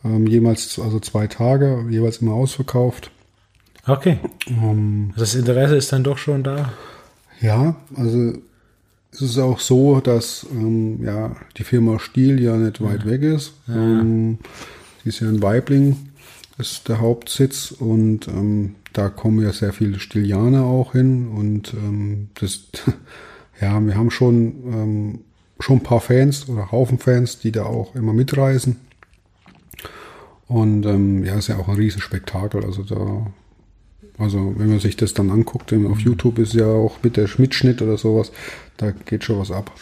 [0.04, 3.10] ähm, jemals, also zwei Tage, jeweils immer ausverkauft.
[3.86, 4.18] Okay.
[4.48, 6.72] Ähm, Also das Interesse ist dann doch schon da.
[7.42, 8.34] Ja, also
[9.12, 13.52] es ist auch so, dass ähm, ja, die Firma Stiel ja nicht weit weg ist.
[13.68, 14.38] Ähm,
[15.04, 15.96] die ist ja in Weibling,
[16.56, 22.28] ist der Hauptsitz und ähm, da kommen ja sehr viele Stilianer auch hin und ähm,
[22.34, 22.68] das,
[23.60, 25.18] ja, wir haben schon, ähm,
[25.58, 28.76] schon ein paar Fans oder Haufen Fans, die da auch immer mitreisen.
[30.48, 32.64] Und ähm, ja, ist ja auch ein Riesenspektakel.
[32.64, 33.26] Also da,
[34.18, 37.82] also wenn man sich das dann anguckt, auf YouTube ist ja auch mit der Mitschnitt
[37.82, 38.32] oder sowas,
[38.76, 39.72] da geht schon was ab.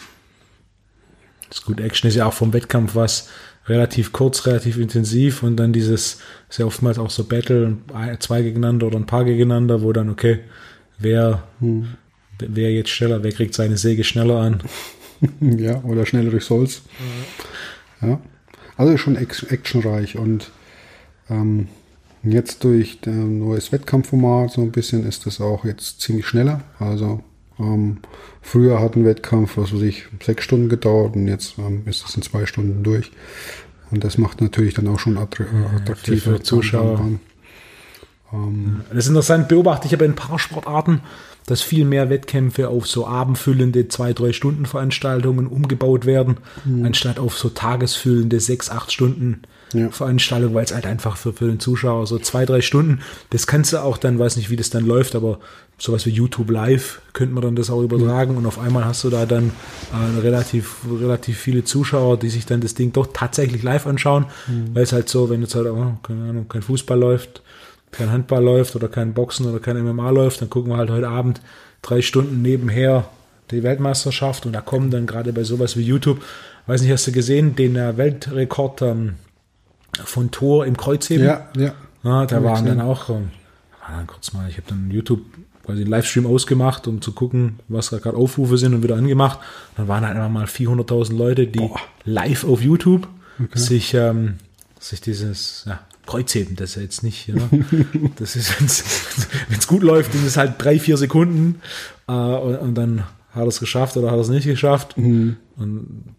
[1.49, 1.79] Das ist gut.
[1.81, 3.29] Action ist ja auch vom Wettkampf was
[3.67, 7.77] relativ kurz, relativ intensiv und dann dieses, ist ja oftmals auch so Battle,
[8.19, 10.39] zwei gegeneinander oder ein paar gegeneinander, wo dann, okay,
[10.97, 11.43] wer,
[12.39, 14.63] wer jetzt schneller, wer kriegt seine Säge schneller an?
[15.41, 16.81] ja, oder schneller durchs Holz.
[18.01, 18.19] Ja.
[18.77, 20.51] Also ist schon act- actionreich und
[21.29, 21.67] ähm,
[22.23, 26.61] jetzt durch ein neues Wettkampfformat so ein bisschen ist das auch jetzt ziemlich schneller.
[26.79, 27.21] Also
[27.59, 27.97] ähm,
[28.41, 32.15] früher hat ein Wettkampf, was weiß ich, sechs Stunden gedauert und jetzt ähm, ist es
[32.15, 33.11] in zwei Stunden durch.
[33.91, 37.09] Und das macht natürlich dann auch schon attra äh, für Zuschauer.
[38.89, 41.01] Das ist interessant, beobachte ich aber in ein paar Sportarten,
[41.47, 46.37] dass viel mehr Wettkämpfe auf so abendfüllende zwei, drei Stunden Veranstaltungen umgebaut werden,
[46.83, 49.41] anstatt auf so tagesfüllende sechs, acht Stunden
[49.73, 49.89] Ja.
[49.89, 53.73] Veranstaltungen, weil es halt einfach für, für den Zuschauer so zwei, drei Stunden, das kannst
[53.73, 55.39] du auch dann, weiß nicht, wie das dann läuft, aber
[55.77, 59.09] sowas wie YouTube Live könnte man dann das auch übertragen und auf einmal hast du
[59.09, 59.51] da dann
[59.91, 64.25] äh, relativ, relativ viele Zuschauer, die sich dann das Ding doch tatsächlich live anschauen,
[64.73, 67.41] weil es halt so, wenn jetzt halt, oh, keine Ahnung, kein Fußball läuft,
[67.91, 71.09] kein Handball läuft oder kein Boxen oder kein MMA läuft, dann gucken wir halt heute
[71.09, 71.41] Abend
[71.81, 73.05] drei Stunden nebenher
[73.49, 76.21] die Weltmeisterschaft und da kommen dann gerade bei sowas wie YouTube,
[76.67, 79.15] weiß nicht, hast du gesehen, den äh, Weltrekord ähm,
[80.03, 81.25] von Tor im Kreuzheben?
[81.25, 81.73] Ja, ja.
[82.03, 83.29] Ja, da waren dann auch, ähm,
[83.81, 85.21] war dann kurz mal, ich habe dann YouTube
[85.63, 89.39] quasi einen Livestream ausgemacht, um zu gucken, was da gerade Aufrufe sind und wieder angemacht.
[89.77, 91.69] Dann waren halt einfach mal 400.000 Leute, die
[92.03, 93.07] live auf YouTube
[93.53, 94.35] sich, ähm,
[94.79, 97.35] sich dieses ja, Kreuzheben, das ist ja jetzt nicht, ja,
[98.15, 101.61] das ist, wenn es gut läuft, sind es halt drei, vier Sekunden
[102.07, 104.97] äh, und, und dann hat er es geschafft oder hat er es nicht geschafft.
[104.97, 105.37] Und,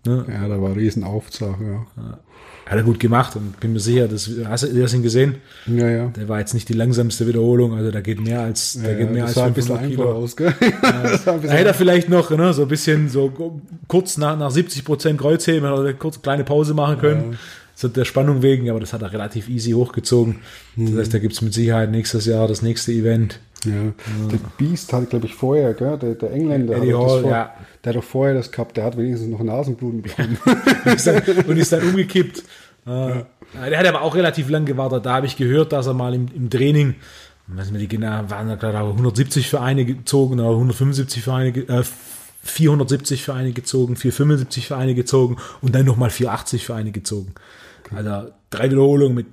[0.05, 1.87] ne, Ja, da war riesen Aufzug, ja.
[2.67, 5.37] hat er gut gemacht und bin mir sicher, das, hast du das ihn gesehen?
[5.67, 6.07] Ja, ja.
[6.09, 9.13] Der war jetzt nicht die langsamste Wiederholung, also da geht mehr als, da ja, geht
[9.13, 10.25] mehr das als sah ein bisschen 500 einfach Kilo.
[10.25, 10.55] aus, gell?
[10.61, 13.31] ein Da hätte er vielleicht noch ne, so ein bisschen so
[13.89, 17.39] kurz nach, nach 70 Prozent Kreuzheben, hätte er kurz eine kleine Pause machen können.
[17.75, 20.37] So der Spannung wegen, aber das hat er relativ easy hochgezogen.
[20.77, 23.41] Das heißt, da gibt es mit Sicherheit nächstes Jahr das nächste Event.
[23.65, 23.73] Ja,
[24.31, 25.97] der Beast hat, glaube ich, vorher, gell?
[25.99, 27.55] Der, der Engländer, Eddie Hall, vor, ja.
[27.85, 30.37] der hat doch vorher das gehabt, der hat wenigstens noch Nasenbluten bekommen.
[30.85, 32.39] ist dann, und ist dann umgekippt.
[32.85, 33.23] Äh,
[33.71, 35.07] Der hat aber auch relativ lang gewartet.
[35.07, 36.97] Da habe ich gehört, dass er mal im, im Training,
[37.47, 41.85] weiß nicht die genau waren da gerade 170 Vereine gezogen oder 175 Vereine, ge- äh,
[42.45, 47.35] 470 für eine gezogen, 475 für eine gezogen und dann nochmal 480 für eine gezogen.
[47.95, 49.27] Also drei Wiederholungen mit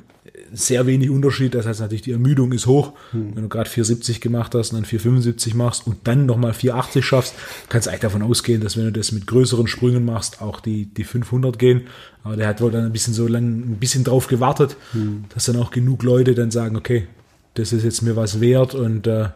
[0.53, 1.53] sehr wenig Unterschied.
[1.55, 2.93] Das heißt natürlich, die Ermüdung ist hoch.
[3.11, 3.35] Hm.
[3.35, 7.35] Wenn du gerade 470 gemacht hast und dann 475 machst und dann nochmal 480 schaffst,
[7.69, 10.85] kannst du eigentlich davon ausgehen, dass wenn du das mit größeren Sprüngen machst, auch die,
[10.85, 11.83] die 500 gehen.
[12.23, 15.25] Aber der hat wohl dann ein bisschen so lang, ein bisschen drauf gewartet, hm.
[15.33, 17.07] dass dann auch genug Leute dann sagen, okay,
[17.53, 19.29] das ist jetzt mir was wert und äh,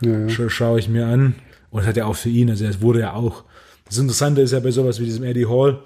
[0.00, 0.48] ja, ja.
[0.48, 1.34] schaue ich mir an.
[1.70, 3.44] Und das hat ja auch für ihn, also es wurde ja auch.
[3.86, 5.80] Das Interessante ist ja bei sowas wie diesem Eddie Hall,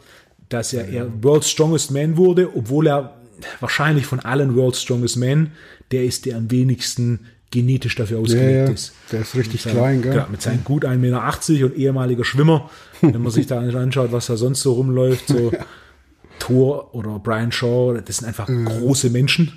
[0.48, 3.14] dass er, er World's Strongest Man wurde, obwohl er
[3.60, 5.52] wahrscheinlich von allen World's Strongest Men,
[5.90, 7.20] der ist, der am wenigsten
[7.50, 8.70] genetisch dafür ausgelegt ja, ja.
[8.70, 8.92] ist.
[9.12, 10.16] Der ist richtig seinen, klein, gell?
[10.16, 12.68] Ja, mit seinen gut 1,80 Meter und ehemaliger Schwimmer.
[13.00, 15.52] Wenn man sich da anschaut, was da sonst so rumläuft, so
[16.40, 19.52] Thor oder Brian Shaw, das sind einfach große Menschen.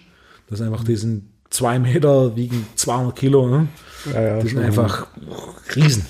[0.47, 3.49] Das sind einfach, die sind zwei Meter, wiegen 200 Kilo.
[3.49, 3.67] Ne?
[4.43, 5.07] die sind einfach
[5.75, 6.05] Riesen.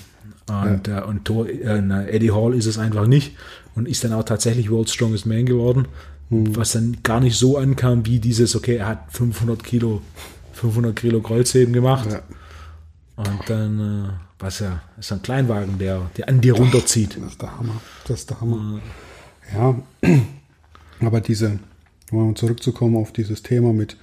[0.48, 3.36] Und, äh, und Thor, äh, Eddie Hall ist es einfach nicht
[3.74, 5.88] und ist dann auch tatsächlich World's Strongest Man geworden.
[6.30, 6.56] Hm.
[6.56, 10.02] Was dann gar nicht so ankam, wie dieses, okay, er hat 500 Kilo,
[10.52, 12.10] 500 Kilo Kreuzheben gemacht.
[12.12, 12.22] Ja.
[13.16, 17.16] Und dann, äh, was ja, ist ein Kleinwagen, der, der an dir runterzieht.
[17.20, 17.80] Das ist der Hammer.
[18.06, 18.80] Das ist der Hammer.
[19.52, 19.74] Ja,
[21.00, 21.58] aber diese,
[22.12, 23.96] um zurückzukommen auf dieses Thema mit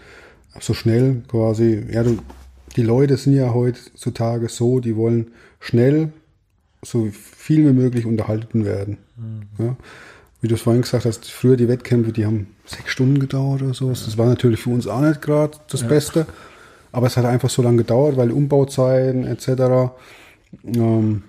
[0.59, 2.17] so schnell quasi, ja, du,
[2.75, 6.11] die Leute sind ja heutzutage so, die wollen schnell
[6.81, 8.97] so viel wie möglich unterhalten werden.
[9.15, 9.65] Mhm.
[9.65, 9.77] Ja
[10.45, 13.73] wie du es vorhin gesagt hast, früher die Wettkämpfe, die haben sechs Stunden gedauert oder
[13.73, 13.89] so.
[13.89, 15.87] Das war natürlich für uns auch nicht gerade das ja.
[15.87, 16.27] Beste.
[16.91, 19.91] Aber es hat einfach so lange gedauert, weil Umbauzeiten etc.
[20.63, 21.23] Ähm,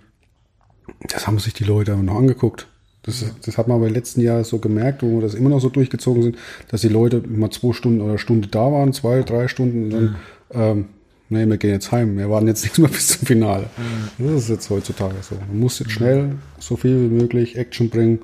[1.09, 2.69] das haben sich die Leute noch angeguckt.
[3.05, 5.61] Das, das hat man aber im letzten Jahr so gemerkt, wo wir das immer noch
[5.61, 6.37] so durchgezogen sind,
[6.69, 10.17] dass die Leute mal zwei Stunden oder Stunde da waren, zwei, drei Stunden und dann,
[10.53, 10.73] ja.
[10.73, 10.85] ähm,
[11.31, 12.19] nee, wir gehen jetzt heim.
[12.19, 13.71] Wir warten jetzt nicht mehr bis zum Finale.
[14.19, 14.27] Ja.
[14.27, 15.37] Das ist jetzt heutzutage so.
[15.37, 18.19] Man muss jetzt schnell so viel wie möglich Action bringen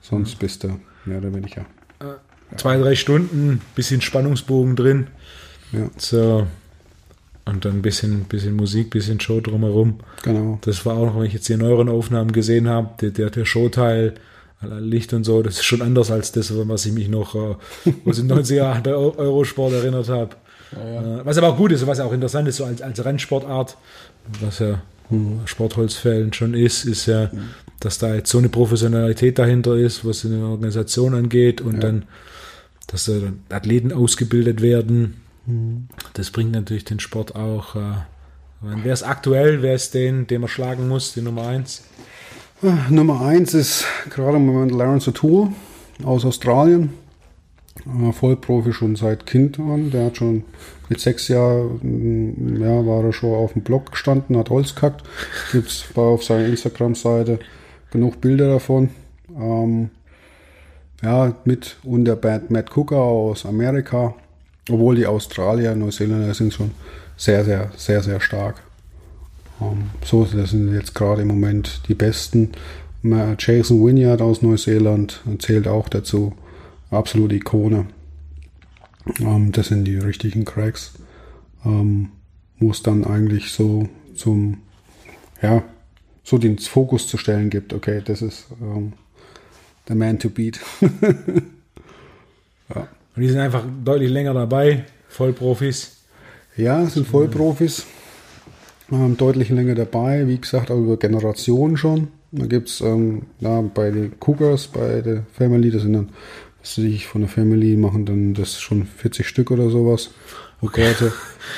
[0.00, 1.62] Sonst bist du mehr oder weniger.
[2.00, 5.08] Äh, zwei, drei Stunden, bisschen Spannungsbogen drin.
[5.72, 5.90] Ja.
[5.96, 6.46] So.
[7.44, 10.00] Und dann ein bisschen, bisschen Musik, bisschen Show drumherum.
[10.22, 10.58] Genau.
[10.62, 14.14] Das war auch, wenn ich jetzt die neueren Aufnahmen gesehen habe, der, der, der Showteil,
[14.60, 18.30] Licht und so, das ist schon anders als das, was ich mich noch aus den
[18.30, 20.36] 90er Jahren bei Eurosport erinnert habe.
[20.72, 21.20] Ja, ja.
[21.20, 23.76] Äh, was aber auch gut ist, was auch interessant ist, so als, als Rennsportart,
[24.40, 25.40] was ja mhm.
[25.46, 30.24] Sportholzfällen schon ist, ist ja, mhm dass da jetzt so eine Professionalität dahinter ist, was
[30.24, 31.80] eine Organisation angeht und ja.
[31.80, 32.04] dann,
[32.86, 33.12] dass da
[33.50, 35.20] Athleten ausgebildet werden.
[35.46, 35.88] Mhm.
[36.14, 37.76] Das bringt natürlich den Sport auch.
[37.76, 37.94] Äh,
[38.60, 39.62] wer ist aktuell?
[39.62, 41.84] Wer ist den, den man schlagen muss, die Nummer eins?
[42.90, 45.52] Nummer eins ist gerade im Moment Lawrence O'Toole
[46.02, 46.90] aus Australien.
[47.86, 49.92] Äh, Vollprofi schon seit Kind an.
[49.92, 50.42] Der hat schon
[50.88, 55.04] mit sechs Jahren, ja, war er schon auf dem Block gestanden, hat Holz gehackt.
[55.52, 57.38] Gibt es auf seiner Instagram-Seite
[57.90, 58.90] genug Bilder davon.
[59.36, 59.90] Ähm,
[61.02, 64.14] ja, mit und der Band Matt Cooker aus Amerika.
[64.70, 66.72] Obwohl die Australier, Neuseeländer sind schon
[67.16, 68.62] sehr, sehr, sehr, sehr stark.
[69.60, 72.52] Ähm, so, das sind jetzt gerade im Moment die besten.
[73.38, 76.34] Jason Wynyard aus Neuseeland zählt auch dazu.
[76.90, 77.86] Absolute Ikone.
[79.20, 80.94] Ähm, das sind die richtigen Cracks.
[81.64, 82.10] Ähm,
[82.58, 84.58] wo es dann eigentlich so zum,
[85.42, 85.62] ja,
[86.28, 88.92] so den Fokus zu stellen gibt, okay, das ist ähm,
[89.88, 90.60] the man to beat.
[92.74, 92.88] ja.
[93.16, 95.96] Und die sind einfach deutlich länger dabei, Vollprofis.
[96.54, 97.86] Ja, sind Vollprofis,
[98.92, 102.08] ähm, deutlich länger dabei, wie gesagt, auch über Generationen schon.
[102.30, 106.10] Da gibt es ähm, ja, bei den Cougars, bei der Family, das sind dann,
[106.60, 110.10] was sie sich von der Family machen, dann das schon 40 Stück oder sowas.
[110.60, 110.92] Okay.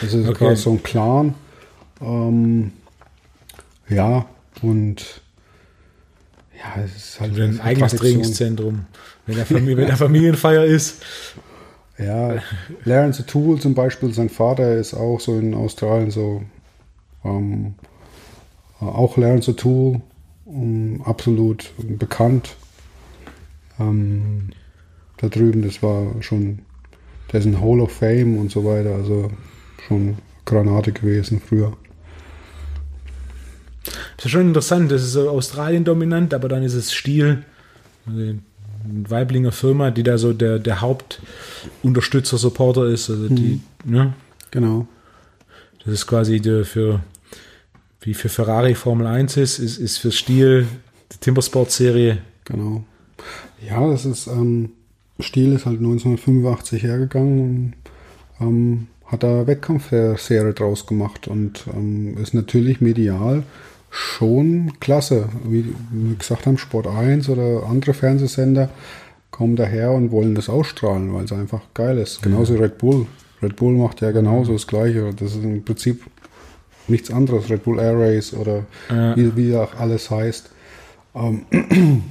[0.00, 0.38] Das ist okay.
[0.38, 1.34] gerade so ein Clan.
[2.00, 2.70] Ähm,
[3.88, 4.26] ja,
[4.62, 5.22] und
[6.56, 7.38] ja, es ist halt.
[7.38, 8.86] ein eigenes Trainingszentrum,
[9.26, 11.02] wenn der, Familie, wenn der Familienfeier ist.
[11.98, 12.36] Ja,
[12.84, 16.42] Lawrence Tool zum Beispiel, sein Vater ist auch so in Australien so,
[17.24, 17.74] ähm,
[18.80, 20.00] auch Lawrence Tool,
[20.46, 22.56] um, ähm, absolut bekannt.
[23.78, 24.50] Ähm,
[25.18, 26.60] da drüben, das war schon,
[27.32, 29.30] der ist ein Hall of Fame und so weiter, also
[29.86, 31.76] schon Granate gewesen früher.
[34.20, 37.42] Das ist schon interessant, das ist so Australien dominant, aber dann ist es Stil,
[38.06, 38.38] eine
[38.84, 43.08] Weiblinger Firma, die da so der, der Hauptunterstützer, Supporter ist.
[43.08, 43.90] Also die, mhm.
[43.90, 44.12] ne?
[44.50, 44.86] Genau.
[45.82, 47.00] Das ist quasi der für,
[48.02, 50.66] wie für Ferrari Formel 1 ist, ist, ist für Stil
[51.12, 52.18] die Timbersport-Serie.
[52.44, 52.84] Genau.
[53.66, 54.72] Ja, das ist, ähm,
[55.18, 57.40] Stil ist halt 1985 hergegangen
[58.38, 63.44] und ähm, hat da Wettkampfserie draus gemacht und ähm, ist natürlich medial
[63.90, 65.28] schon klasse.
[65.44, 68.70] Wie wir gesagt haben, Sport 1 oder andere Fernsehsender
[69.30, 72.22] kommen daher und wollen das ausstrahlen, weil es einfach geil ist.
[72.22, 73.06] Genauso Red Bull.
[73.42, 75.12] Red Bull macht ja genauso das Gleiche.
[75.14, 76.02] Das ist im Prinzip
[76.88, 77.48] nichts anderes.
[77.50, 79.16] Red Bull Air Race oder Ja.
[79.16, 80.50] wie, wie auch alles heißt.
[81.14, 81.42] Ähm,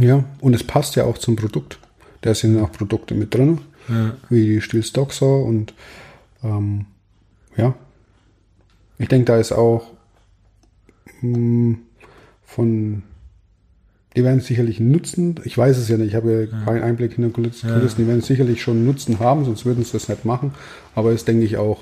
[0.00, 1.78] ja, und es passt ja auch zum Produkt.
[2.20, 4.14] Da sind auch Produkte mit drin, Ja.
[4.28, 5.74] wie die Stil Stocksaw und
[6.42, 6.86] ähm,
[7.56, 7.74] ja.
[8.98, 9.86] Ich denke, da ist auch
[12.44, 13.02] von
[14.16, 17.24] die werden sicherlich Nutzen, ich weiß es ja nicht, ich habe ja keinen Einblick in
[17.24, 17.80] die Kulissen, Ja.
[17.80, 20.52] die werden sicherlich schon Nutzen haben, sonst würden sie das nicht machen,
[20.94, 21.80] aber es denke ich auch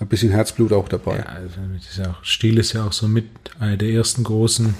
[0.00, 1.18] ein bisschen Herzblut auch dabei.
[1.18, 3.26] Ja, also ist ja auch, Stihl ist ja auch so mit
[3.58, 4.74] einer der ersten großen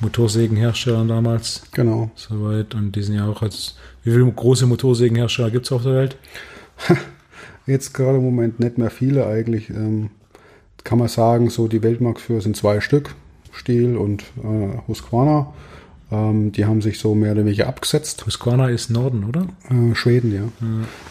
[0.00, 2.10] Motorsägenhersteller damals, Genau.
[2.14, 2.74] soweit.
[2.74, 6.16] Und die sind ja auch als, wie viele große Motorsägenhersteller gibt es auf der Welt?
[7.66, 9.70] Jetzt gerade im Moment nicht mehr viele eigentlich.
[9.70, 10.10] Ähm,
[10.86, 13.14] kann man sagen, so die Weltmarktführer sind zwei Stück,
[13.52, 15.52] Stihl und äh, Husqvarna.
[16.10, 18.24] Ähm, die haben sich so mehr oder weniger abgesetzt.
[18.26, 19.46] Husqvarna ist Norden, oder?
[19.68, 20.42] Äh, Schweden, ja.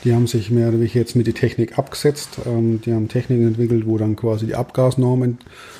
[0.06, 2.40] Die haben sich mehr oder weniger jetzt mit die Technik abgesetzt.
[2.46, 5.38] Ähm, die haben Techniken entwickelt, wo dann quasi die Abgasnormen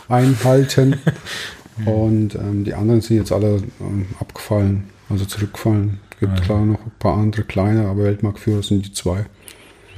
[0.10, 0.98] einhalten.
[1.86, 6.00] Und ähm, die anderen sind jetzt alle ähm, abgefallen, also zurückgefallen.
[6.12, 6.42] Es gibt Ah, ja.
[6.42, 9.26] klar noch ein paar andere kleine, aber Weltmarktführer sind die zwei.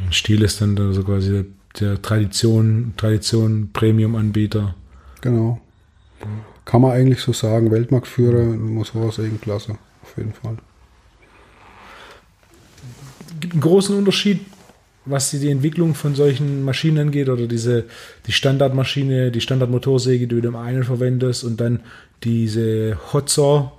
[0.04, 1.45] Und Stihl ist dann da so quasi
[1.80, 4.75] der, Tradition, Tradition Premium-Anbieter.
[5.21, 5.59] Genau.
[6.65, 10.57] Kann man eigentlich so sagen, Weltmarktführer muss sowas eben klasse, auf jeden Fall.
[13.39, 14.41] gibt einen großen Unterschied,
[15.05, 17.86] was die, die Entwicklung von solchen Maschinen angeht oder diese
[18.25, 21.82] die Standardmaschine, die Standardmotorsäge, die du dem einen verwendest und dann
[22.23, 23.71] diese Hotsaw,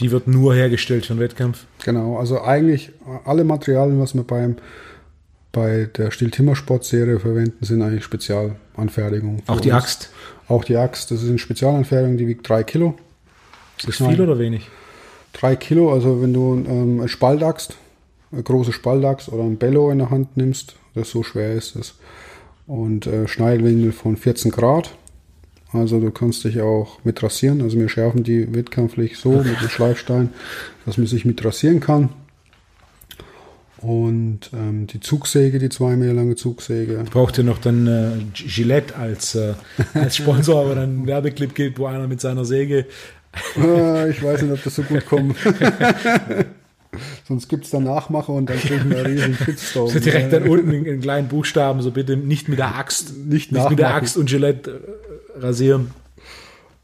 [0.00, 1.64] die wird nur hergestellt für den Wettkampf.
[1.84, 2.90] Genau, also eigentlich
[3.24, 4.56] alle Materialien, was wir beim
[5.52, 9.42] bei der Stihl-Timmer-Sport-Serie verwenden, sind eigentlich Spezialanfertigungen.
[9.46, 9.82] Auch die uns.
[9.84, 10.10] Axt.
[10.48, 12.96] Auch die Axt, das ist eine Spezialanfertigung, die wiegt drei Kilo.
[13.78, 14.68] Ist das viel oder wenig?
[15.32, 17.76] Drei Kilo, also wenn du ähm, eine Spaltaxt,
[18.32, 21.94] eine große Spaltaxt oder ein Bello in der Hand nimmst, das so schwer ist es.
[22.66, 24.94] Und äh, Schneidwinkel von 14 Grad.
[25.72, 27.62] Also du kannst dich auch mit rasieren.
[27.62, 30.30] Also wir schärfen die wettkampflich so mit dem Schleifstein,
[30.84, 32.10] dass man sich mit rasieren kann.
[33.82, 37.04] Und ähm, die Zugsäge, die zwei Meter lange Zugsäge.
[37.10, 39.54] Braucht ihr noch dann äh, Gillette als, äh,
[39.94, 42.86] als Sponsor, aber dann Werbeclip gibt, wo einer mit seiner Säge
[43.56, 45.36] Äh, ich weiß nicht, ob das so gut kommt.
[47.26, 49.88] Sonst gibt es dann Nachmacher und dann kriegen wir einen riesen Shitstorm.
[49.88, 53.52] so direkt dann unten in, in kleinen Buchstaben, so bitte nicht mit der Axt, Nicht
[53.52, 53.94] nicht mit der.
[53.94, 54.70] Axt und Gillette
[55.34, 55.92] äh, rasieren.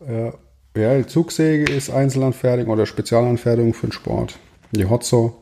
[0.06, 0.32] Ja,
[0.76, 4.38] ja, die Zugsäge ist Einzelanfertigung oder Spezialanfertigung für den Sport.
[4.72, 5.32] Die Hotsaw.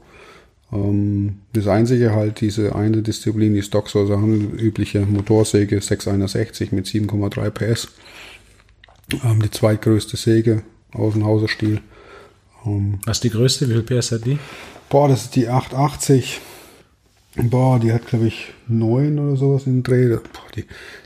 [0.73, 7.51] Ähm, das einzige halt, diese eine Disziplin, die Stocksaw, also handelsübliche Motorsäge 661 mit 7,3
[7.51, 7.89] PS.
[9.25, 10.63] Ähm, die zweitgrößte Säge
[10.93, 11.81] aus dem Hauserstil.
[12.65, 13.69] Ähm, Was ist die größte?
[13.69, 14.39] Wie viel PS hat die?
[14.89, 16.41] boah, das ist die 880.
[17.37, 20.09] Boah, die hat, glaube ich, 9 oder sowas in den Dreh.
[20.17, 20.65] Boah, die,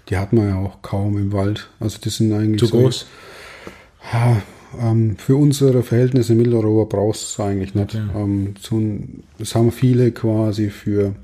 [0.09, 1.69] die hat man ja auch kaum im Wald.
[1.81, 3.07] Also die sind eigentlich Zu so- groß?
[4.13, 4.41] Ja,
[4.79, 7.95] ähm, für unsere Verhältnisse in Mitteleuropa brauchst du eigentlich nicht.
[7.95, 8.09] Okay.
[8.15, 11.15] Ähm, ein, das haben viele quasi für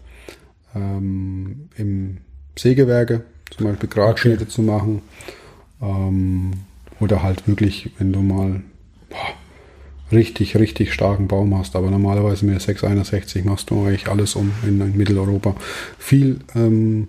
[0.75, 2.19] ähm, im
[2.59, 3.23] Sägewerke,
[3.57, 5.03] zum Beispiel Gradschnitte zu machen.
[5.81, 6.53] Ähm,
[7.01, 8.63] oder halt wirklich, wenn du mal
[9.11, 9.35] boah,
[10.13, 11.77] richtig, richtig starken Baum hast.
[11.77, 15.55] Aber normalerweise mit der 661 machst du eigentlich alles um in, in Mitteleuropa.
[15.99, 17.09] Viel ähm,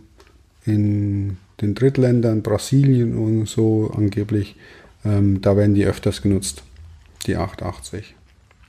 [0.66, 4.56] in den Drittländern, Brasilien und so angeblich,
[5.08, 6.64] ähm, da werden die öfters genutzt,
[7.26, 8.16] die 880.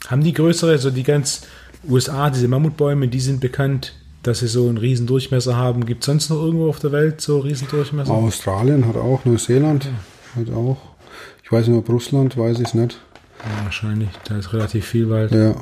[0.07, 1.43] Haben die größere, also die ganz
[1.89, 5.87] USA, diese Mammutbäume, die sind bekannt, dass sie so einen riesen Durchmesser haben.
[5.87, 8.13] Gibt es sonst noch irgendwo auf der Welt so riesen Durchmesser?
[8.13, 9.89] Australien hat auch, Neuseeland
[10.37, 10.79] hat auch.
[11.43, 13.01] Ich weiß nicht, ob Russland, weiß ich es nicht.
[13.41, 15.33] Ja, wahrscheinlich, da ist relativ viel Wald.
[15.33, 15.55] Ja,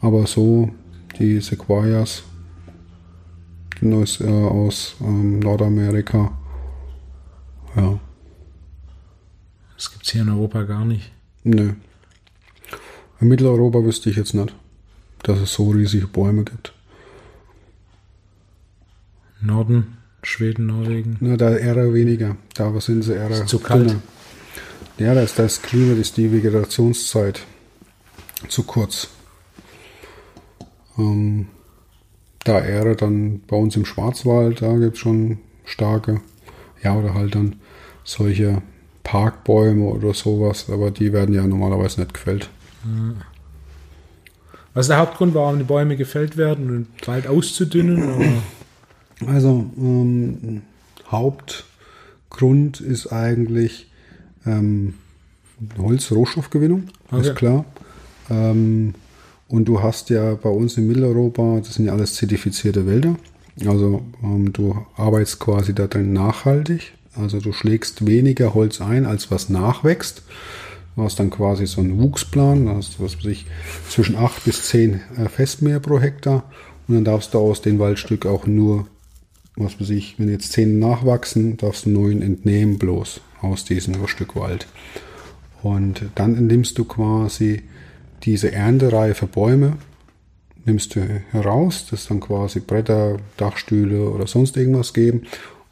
[0.00, 0.70] aber so
[1.18, 2.22] die Sequoias
[3.80, 6.32] die Neus, äh, aus ähm, Nordamerika.
[7.76, 7.98] Ja,
[9.80, 11.10] Das gibt es hier in Europa gar nicht.
[11.42, 11.72] nö.
[13.18, 14.54] In Mitteleuropa wüsste ich jetzt nicht,
[15.22, 16.74] dass es so riesige Bäume gibt.
[19.40, 21.16] Norden, Schweden, Norwegen.
[21.20, 22.36] Na, da eher weniger.
[22.52, 23.88] Da sind sie eher Ist zu kalt.
[23.88, 24.02] dünner.
[24.98, 27.40] Ja, da ist das Klima, ist die Vegetationszeit
[28.48, 29.08] zu kurz.
[30.98, 31.46] Ähm,
[32.44, 36.20] da eher dann bei uns im Schwarzwald, da gibt es schon starke,
[36.82, 37.56] ja, oder halt dann
[38.04, 38.60] solche
[39.10, 42.48] Parkbäume oder sowas, aber die werden ja normalerweise nicht gefällt.
[44.72, 48.14] Was ist der Hauptgrund, warum die Bäume gefällt werden und Wald auszudünnen?
[48.14, 49.32] Oder?
[49.32, 50.62] Also ähm,
[51.10, 53.90] Hauptgrund ist eigentlich
[54.46, 54.94] ähm,
[55.76, 57.20] Holzrohstoffgewinnung, Okay.
[57.30, 57.64] ist klar.
[58.30, 58.94] Ähm,
[59.48, 63.16] und du hast ja bei uns in Mitteleuropa, das sind ja alles zertifizierte Wälder.
[63.66, 66.92] Also ähm, du arbeitest quasi da drin nachhaltig.
[67.20, 70.22] Also du schlägst weniger Holz ein, als was nachwächst.
[70.96, 73.46] Du hast dann quasi so einen Wuchsplan, da hast du was weiß ich,
[73.88, 76.44] zwischen 8 bis 10 äh, Festmäher pro Hektar.
[76.88, 78.86] Und dann darfst du aus dem Waldstück auch nur,
[79.56, 84.36] was weiß ich, wenn jetzt 10 nachwachsen, darfst du 9 entnehmen bloß aus diesem Stück
[84.36, 84.66] Wald.
[85.62, 87.62] Und dann nimmst du quasi
[88.22, 89.76] diese erntereife Bäume,
[90.64, 91.00] nimmst du
[91.30, 95.22] heraus, das dann quasi Bretter, Dachstühle oder sonst irgendwas geben,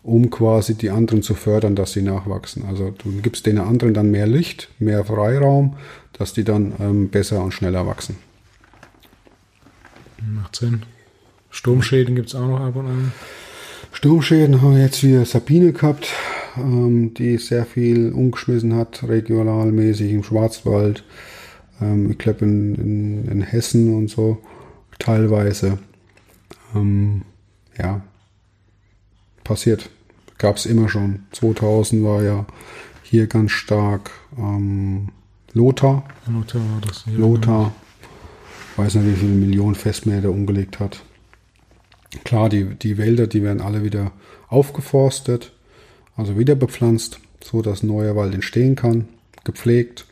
[0.08, 2.64] um quasi die anderen zu fördern, dass sie nachwachsen.
[2.66, 5.76] Also du gibst den anderen dann mehr Licht, mehr Freiraum,
[6.14, 8.16] dass die dann ähm, besser und schneller wachsen.
[10.34, 10.82] Macht Sinn.
[11.50, 13.12] Sturmschäden gibt es auch noch ab und an.
[13.92, 16.08] Sturmschäden haben wir jetzt wieder Sabine gehabt,
[16.56, 21.04] ähm, die sehr viel umgeschmissen hat, regionalmäßig im Schwarzwald.
[21.80, 24.38] Ähm, ich glaube in, in, in Hessen und so
[24.98, 25.78] teilweise.
[26.74, 27.22] Ähm,
[27.78, 28.02] ja,
[29.44, 29.90] passiert.
[30.38, 31.24] Gab es immer schon.
[31.32, 32.46] 2000 war ja
[33.02, 35.08] hier ganz stark ähm,
[35.52, 36.04] Lothar.
[36.26, 37.04] Lothar war das.
[37.04, 37.18] hier.
[37.18, 37.72] Lothar.
[38.76, 41.00] Weiß nicht, wie viele Millionen Festmäher umgelegt hat.
[42.24, 44.12] Klar, die, die Wälder, die werden alle wieder
[44.48, 45.52] aufgeforstet,
[46.16, 49.08] also wieder bepflanzt, so dass neuer Wald entstehen kann,
[49.44, 50.06] gepflegt.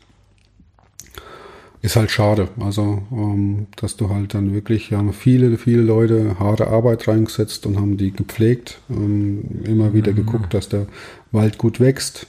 [1.83, 6.67] Ist halt schade, also ähm, dass du halt dann wirklich, haben viele, viele Leute harte
[6.67, 10.87] Arbeit reingesetzt und haben die gepflegt, ähm, immer wieder geguckt, dass der
[11.31, 12.25] Wald gut wächst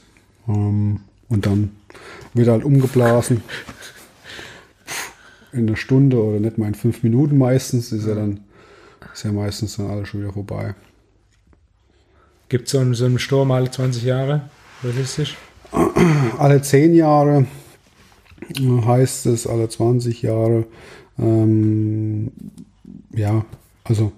[0.46, 1.70] ähm, und dann
[2.34, 3.42] wird halt umgeblasen
[5.53, 8.40] in einer Stunde oder nicht mal in fünf Minuten meistens, ist ja dann
[9.14, 10.74] ist ja meistens dann alles schon wieder vorbei.
[12.51, 14.42] Gibt es so, einen- so einen Sturm alle 20 Jahre?
[14.84, 15.36] Realistisch?
[16.38, 17.46] Alle zehn Jahre
[18.57, 20.64] heißt es, alle 20 Jahre.
[21.18, 22.30] Ähm,
[23.14, 23.44] ja,
[23.84, 24.12] also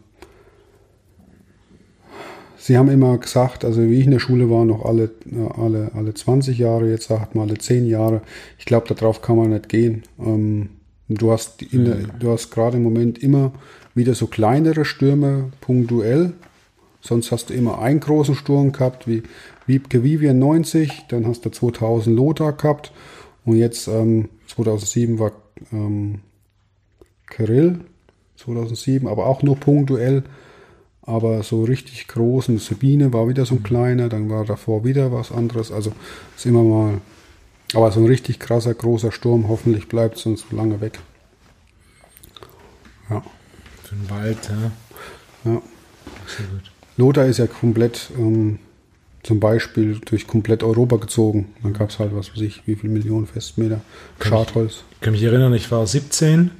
[2.58, 5.10] sie haben immer gesagt, also wie ich in der Schule war, noch alle,
[5.56, 8.22] alle, alle 20 Jahre, jetzt sagt man alle 10 Jahre.
[8.58, 10.02] Ich glaube, darauf kann man nicht gehen.
[10.18, 10.70] Ähm,
[11.08, 13.52] du hast, in du hast gerade im Moment immer
[13.94, 16.34] wieder so kleinere Stürme punktuell.
[17.00, 19.22] Sonst hast du immer einen großen Sturm gehabt, wie
[19.66, 22.92] Wiebke Vivian 90, dann hast du 2000 Lothar gehabt
[23.44, 25.32] und jetzt ähm, 2007 war
[25.72, 26.20] ähm,
[27.28, 27.80] Kirill
[28.36, 30.24] 2007, aber auch nur punktuell.
[31.02, 35.32] Aber so richtig großen Sabine war wieder so ein kleiner, dann war davor wieder was
[35.32, 35.72] anderes.
[35.72, 35.92] Also
[36.36, 37.00] ist immer mal.
[37.72, 40.98] Aber so ein richtig krasser, großer Sturm, hoffentlich bleibt es uns lange weg.
[43.08, 43.22] Ja,
[43.84, 45.50] Für den Wald, ja.
[45.50, 45.62] ja.
[46.26, 46.72] Sehr gut.
[46.96, 48.58] Lothar ist ja komplett, ähm,
[49.22, 51.52] zum Beispiel durch komplett Europa gezogen.
[51.62, 53.80] Dann gab es halt, was weiß ich, wie viele Millionen Festmeter
[54.20, 54.84] Schadholz.
[54.92, 56.50] Ich kann mich erinnern, ich war 17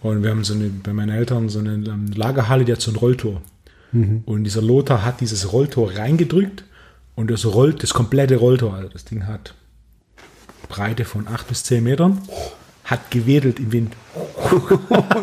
[0.00, 2.90] und wir haben so eine, bei meinen Eltern so eine ähm, Lagerhalle, die hat so
[2.90, 3.42] ein Rolltor.
[3.90, 6.64] Und dieser Lothar hat dieses Rolltor reingedrückt
[7.14, 9.54] und das rollt, das komplette Rolltor, also das Ding hat
[10.68, 12.20] Breite von 8 bis 10 Metern,
[12.84, 13.96] hat gewedelt im Wind.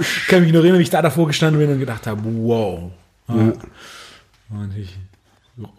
[0.02, 2.92] ich kann mich noch erinnern, wie ich da davor gestanden bin und gedacht habe, wow.
[3.28, 3.54] Ja.
[4.50, 4.98] Und ich,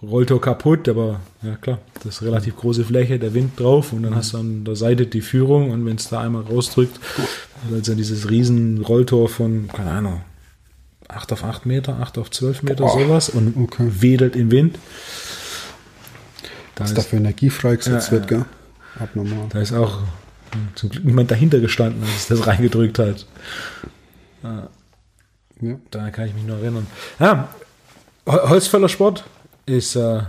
[0.02, 4.14] Rolltor kaputt, aber ja klar, das ist relativ große Fläche, der Wind drauf und dann
[4.14, 6.98] hast du an der Seite die Führung und wenn es da einmal rausdrückt,
[7.70, 10.22] also dieses riesen Rolltor von, keine Ahnung,
[11.08, 13.86] 8 auf 8 Meter, 8 auf 12 Meter, Boah, sowas und okay.
[14.00, 14.78] wedelt im Wind.
[16.74, 18.44] Da Was ist, dafür Energie freigesetzt Ja, wird, gell?
[18.98, 19.46] Abnormal.
[19.50, 19.98] da ist auch
[20.74, 23.26] zum Glück niemand dahinter gestanden, als es das reingedrückt hat.
[24.42, 24.68] Ja.
[25.90, 26.86] Daran kann ich mich nur erinnern.
[27.18, 27.48] Ja,
[28.26, 29.24] Hol- Holzfäller Sport
[29.66, 30.20] ist, äh,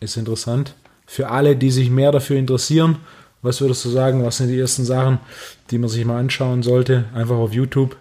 [0.00, 0.74] ist interessant.
[1.06, 2.96] Für alle, die sich mehr dafür interessieren,
[3.42, 5.18] was würdest du sagen, was sind die ersten Sachen,
[5.70, 7.04] die man sich mal anschauen sollte?
[7.14, 7.96] Einfach auf YouTube,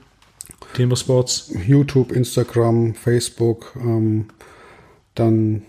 [0.74, 1.52] Timbersports.
[1.68, 4.28] YouTube, Instagram, Facebook, ähm,
[5.16, 5.64] dann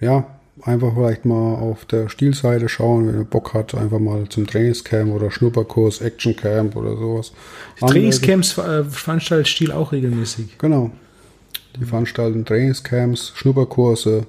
[0.00, 0.26] ja,
[0.62, 5.12] einfach vielleicht mal auf der Stilseite schauen, wenn ihr Bock hat, einfach mal zum Trainingscamp
[5.12, 7.32] oder Schnupperkurs, Actioncamp oder sowas.
[7.80, 10.58] Trainingscamps äh, veranstaltet Stil auch regelmäßig.
[10.58, 10.90] Genau.
[11.78, 14.26] Die veranstalten Trainingscamps, Schnupperkurse,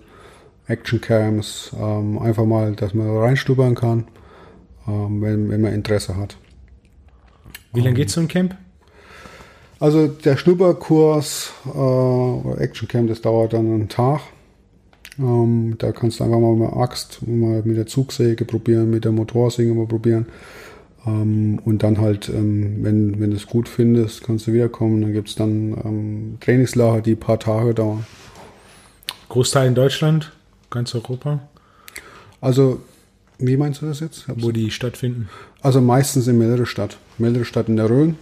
[0.68, 4.06] Actioncamps, ähm, einfach mal, dass man reinschnuppern kann,
[4.88, 6.38] ähm, wenn, wenn man Interesse hat.
[7.74, 8.56] Wie lange geht so ein Camp?
[9.80, 14.22] Also der Schnupperkurs äh, oder Actioncamp, das dauert dann einen Tag.
[15.18, 19.06] Ähm, da kannst du einfach mal mit der Axt, mal mit der Zugsäge probieren, mit
[19.06, 20.28] der Motorsäge mal probieren.
[21.06, 25.02] Ähm, und dann halt, ähm, wenn, wenn du es gut findest, kannst du wiederkommen.
[25.02, 28.06] Dann gibt es dann ähm, Trainingslager, die ein paar Tage dauern.
[29.30, 30.32] Großteil in Deutschland,
[30.70, 31.40] ganz Europa.
[32.42, 32.82] Also
[33.40, 34.26] Wie meinst du das jetzt?
[34.36, 35.30] wo die stattfinden?
[35.62, 36.98] Also meistens in Meldestadt.
[37.18, 38.16] Meldestadt in der Rhön.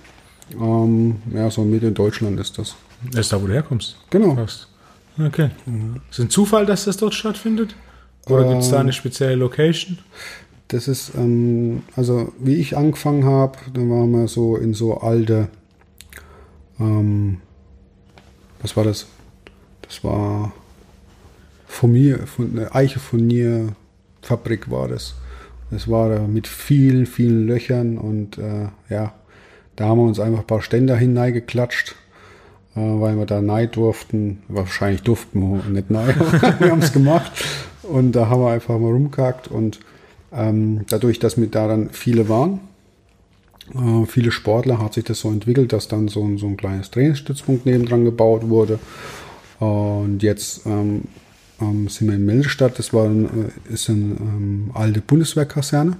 [0.59, 2.75] Ähm, ja, so Mitte in Deutschland ist das.
[3.11, 3.97] Das ist da, wo du herkommst.
[4.09, 4.35] Genau.
[4.35, 4.67] Fast.
[5.17, 5.49] Okay.
[6.09, 7.75] Ist es ein Zufall, dass das dort stattfindet?
[8.27, 9.97] Oder gibt es da eine spezielle Location?
[10.69, 15.49] Das ist, ähm, also wie ich angefangen habe, dann waren wir so in so alte,
[16.79, 17.41] ähm,
[18.61, 19.07] was war das?
[19.81, 20.53] Das war
[21.67, 25.15] Furnier, von, eine Eiche-Furnier-Fabrik war das.
[25.71, 29.13] Das war da mit vielen, vielen Löchern und äh, ja,
[29.75, 31.95] da haben wir uns einfach ein paar Ständer hineingeklatscht,
[32.75, 34.43] äh, weil wir da nein durften.
[34.47, 36.13] Wahrscheinlich durften wir nicht nein,
[36.59, 37.31] wir haben es gemacht.
[37.81, 39.79] Und da haben wir einfach mal rumgehackt und
[40.33, 42.59] ähm, dadurch, dass wir da dann viele waren,
[43.75, 46.91] äh, viele Sportler, hat sich das so entwickelt, dass dann so, ein- so ein kleines
[46.91, 48.79] Trainingsstützpunkt nebendran gebaut wurde.
[49.59, 51.03] Und jetzt ähm,
[51.61, 53.25] ähm, sind wir in Meldestadt, das war ein,
[53.69, 55.97] äh, ist eine ähm, alte Bundeswehrkaserne.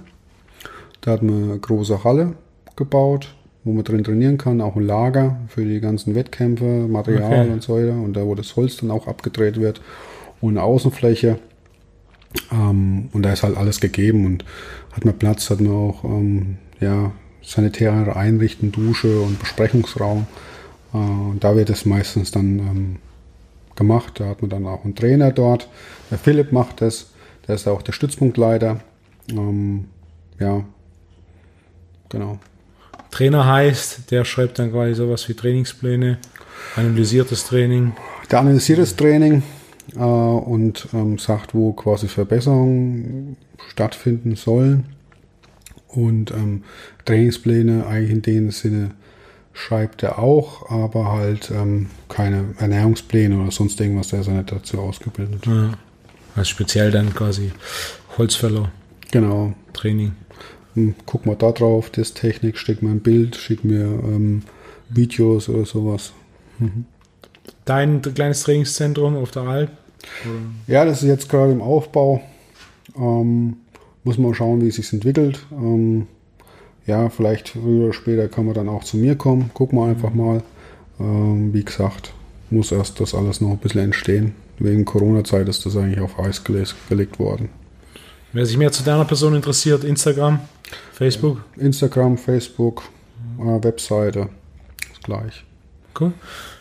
[1.02, 2.34] Da hat man eine große Halle
[2.76, 7.50] gebaut, wo man drin trainieren kann, auch ein Lager für die ganzen Wettkämpfe, Material Okay.
[7.52, 7.92] und so weiter.
[7.92, 9.80] Und da, wo das Holz dann auch abgedreht wird.
[10.40, 11.38] Und eine Außenfläche.
[12.52, 14.44] Ähm, und da ist halt alles gegeben und
[14.92, 17.12] hat man Platz, hat man auch ähm, ja,
[17.42, 20.26] sanitäre Einrichten, Dusche und Besprechungsraum.
[20.92, 22.96] Äh, und da wird es meistens dann ähm,
[23.74, 24.20] gemacht.
[24.20, 25.68] Da hat man dann auch einen Trainer dort.
[26.10, 27.10] Der Philipp macht das.
[27.46, 28.80] Der ist auch der Stützpunktleiter.
[29.30, 29.86] Ähm,
[30.38, 30.64] ja,
[32.08, 32.38] genau.
[33.10, 36.18] Trainer heißt, der schreibt dann quasi sowas wie Trainingspläne,
[36.76, 37.92] analysiert das Training.
[38.30, 39.42] Der analysiert das Training
[39.94, 43.36] äh, und ähm, sagt, wo quasi Verbesserungen
[43.68, 44.84] stattfinden sollen.
[45.88, 46.62] Und ähm,
[47.04, 48.92] Trainingspläne eigentlich in dem Sinne
[49.52, 54.52] schreibt er auch, aber halt ähm, keine Ernährungspläne oder sonst irgendwas, der ist ja nicht
[54.52, 55.46] dazu ausgebildet.
[55.46, 55.72] Ja.
[56.36, 57.50] Also speziell dann quasi
[58.16, 58.70] Holzfäller
[59.10, 59.54] Genau.
[59.72, 60.12] Training.
[60.74, 64.42] Hm, Guck mal da drauf, das Technik, schick mir ein Bild, schick mir ähm,
[64.88, 66.12] Videos oder sowas.
[67.64, 69.70] Dein kleines Trainingszentrum auf der Alp.
[70.66, 72.22] Ja, das ist jetzt gerade im Aufbau.
[72.96, 73.56] Ähm,
[74.04, 75.44] muss man schauen, wie es sich entwickelt.
[75.52, 76.06] Ähm,
[76.86, 79.50] ja, vielleicht früher oder später kann man dann auch zu mir kommen.
[79.54, 80.42] Gucken wir einfach mal.
[80.98, 82.12] Ähm, wie gesagt,
[82.50, 84.34] muss erst das alles noch ein bisschen entstehen.
[84.58, 87.48] Wegen Corona-Zeit ist das eigentlich auf Eis gelegt worden.
[88.32, 90.40] Wer sich mehr zu deiner Person interessiert, Instagram,
[90.92, 91.42] Facebook.
[91.56, 92.82] Instagram, Facebook,
[93.38, 94.28] äh, Webseite,
[94.92, 95.44] ist gleich.
[95.98, 96.12] Cool.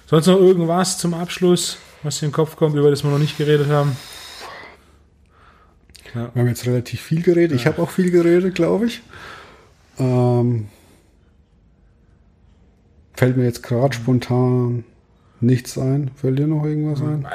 [0.08, 3.20] Sonst noch irgendwas zum Abschluss, was dir in den Kopf kommt, über das wir noch
[3.20, 3.96] nicht geredet haben?
[6.16, 6.32] Ja.
[6.34, 7.56] Wir haben jetzt relativ viel geredet.
[7.56, 9.02] Ich habe auch viel geredet, glaube ich.
[10.00, 10.68] Ähm,
[13.14, 14.86] fällt mir jetzt gerade spontan
[15.42, 16.12] nichts ein.
[16.16, 17.28] Fällt dir noch irgendwas ein?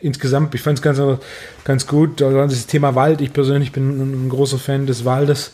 [0.00, 1.00] Insgesamt, ich fand es ganz,
[1.64, 2.20] ganz gut.
[2.20, 3.20] War das Thema Wald.
[3.20, 5.52] Ich persönlich bin ein, ein großer Fan des Waldes.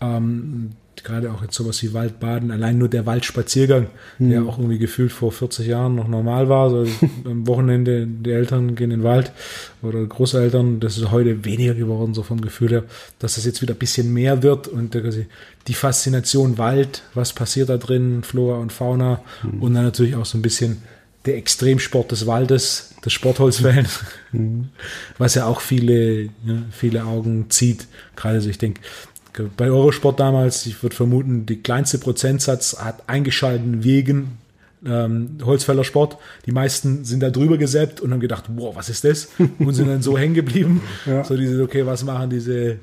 [0.00, 0.72] Ähm,
[1.04, 3.88] gerade auch jetzt sowas wie Waldbaden, allein nur der Waldspaziergang,
[4.18, 6.70] der auch irgendwie gefühlt vor 40 Jahren noch normal war.
[6.70, 6.86] So
[7.24, 9.32] am Wochenende, die Eltern gehen in den Wald
[9.82, 12.84] oder Großeltern, das ist heute weniger geworden, so vom Gefühl her,
[13.18, 14.96] dass das jetzt wieder ein bisschen mehr wird und
[15.66, 19.20] die Faszination Wald, was passiert da drin, Flora und Fauna
[19.60, 20.82] und dann natürlich auch so ein bisschen
[21.24, 23.86] der Extremsport des Waldes, des Sportholzfällen,
[25.18, 27.86] was ja auch viele, ja, viele Augen zieht.
[28.16, 28.80] Gerade so, ich denke,
[29.56, 34.38] bei Eurosport damals, ich würde vermuten, die kleinste Prozentsatz hat eingeschalten wegen
[34.84, 36.18] ähm, Holzfäller Sport.
[36.46, 39.28] Die meisten sind da drüber gesäppt und haben gedacht, wow, was ist das?
[39.58, 40.82] Und sind dann so hängen geblieben.
[41.06, 41.24] Ja.
[41.24, 42.78] So diese, okay, was machen diese,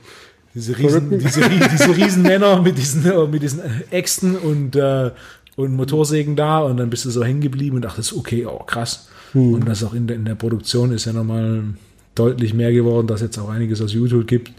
[0.53, 5.11] diese Riesen, diese, diese Riesenmänner mit diesen, äh, mit diesen Äxten und, äh,
[5.55, 9.07] und Motorsägen da und dann bist du so hängen geblieben und dachtest, okay, oh krass.
[9.33, 11.63] Und das auch in der, in der Produktion ist ja nochmal
[12.15, 14.51] deutlich mehr geworden, dass jetzt auch einiges aus YouTube gibt.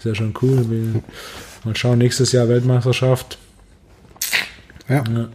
[0.00, 0.68] Ist ja schon cool.
[0.70, 1.02] Wir
[1.64, 3.38] mal schauen, nächstes Jahr Weltmeisterschaft.
[4.88, 5.28] Ja, Ja.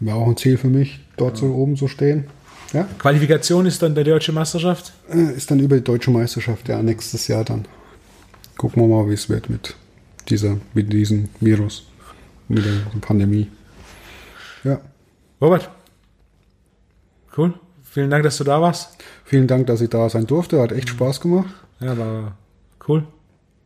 [0.00, 2.26] wäre auch ein Ziel für mich, dort so oben zu stehen.
[2.72, 4.92] Ja, Qualifikation ist dann der deutsche Meisterschaft.
[5.10, 7.66] äh, ist dann über die deutsche Meisterschaft, ja, nächstes Jahr dann.
[8.56, 9.74] Gucken wir mal, wie es wird mit
[10.28, 11.84] dieser, mit diesem Virus,
[12.48, 13.48] mit der Pandemie.
[14.64, 14.80] Ja,
[15.40, 15.70] Robert.
[17.36, 17.54] Cool.
[17.84, 18.96] Vielen Dank, dass du da warst.
[19.24, 21.48] vielen Dank, dass ich da sein durfte, hat echt Spaß gemacht.
[21.80, 22.36] Ja, war
[22.88, 23.04] cool.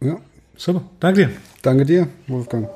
[0.01, 0.17] Ja,
[0.57, 0.83] Super.
[1.01, 1.31] Danke dir.
[1.63, 2.69] danke dir, Wolfgang.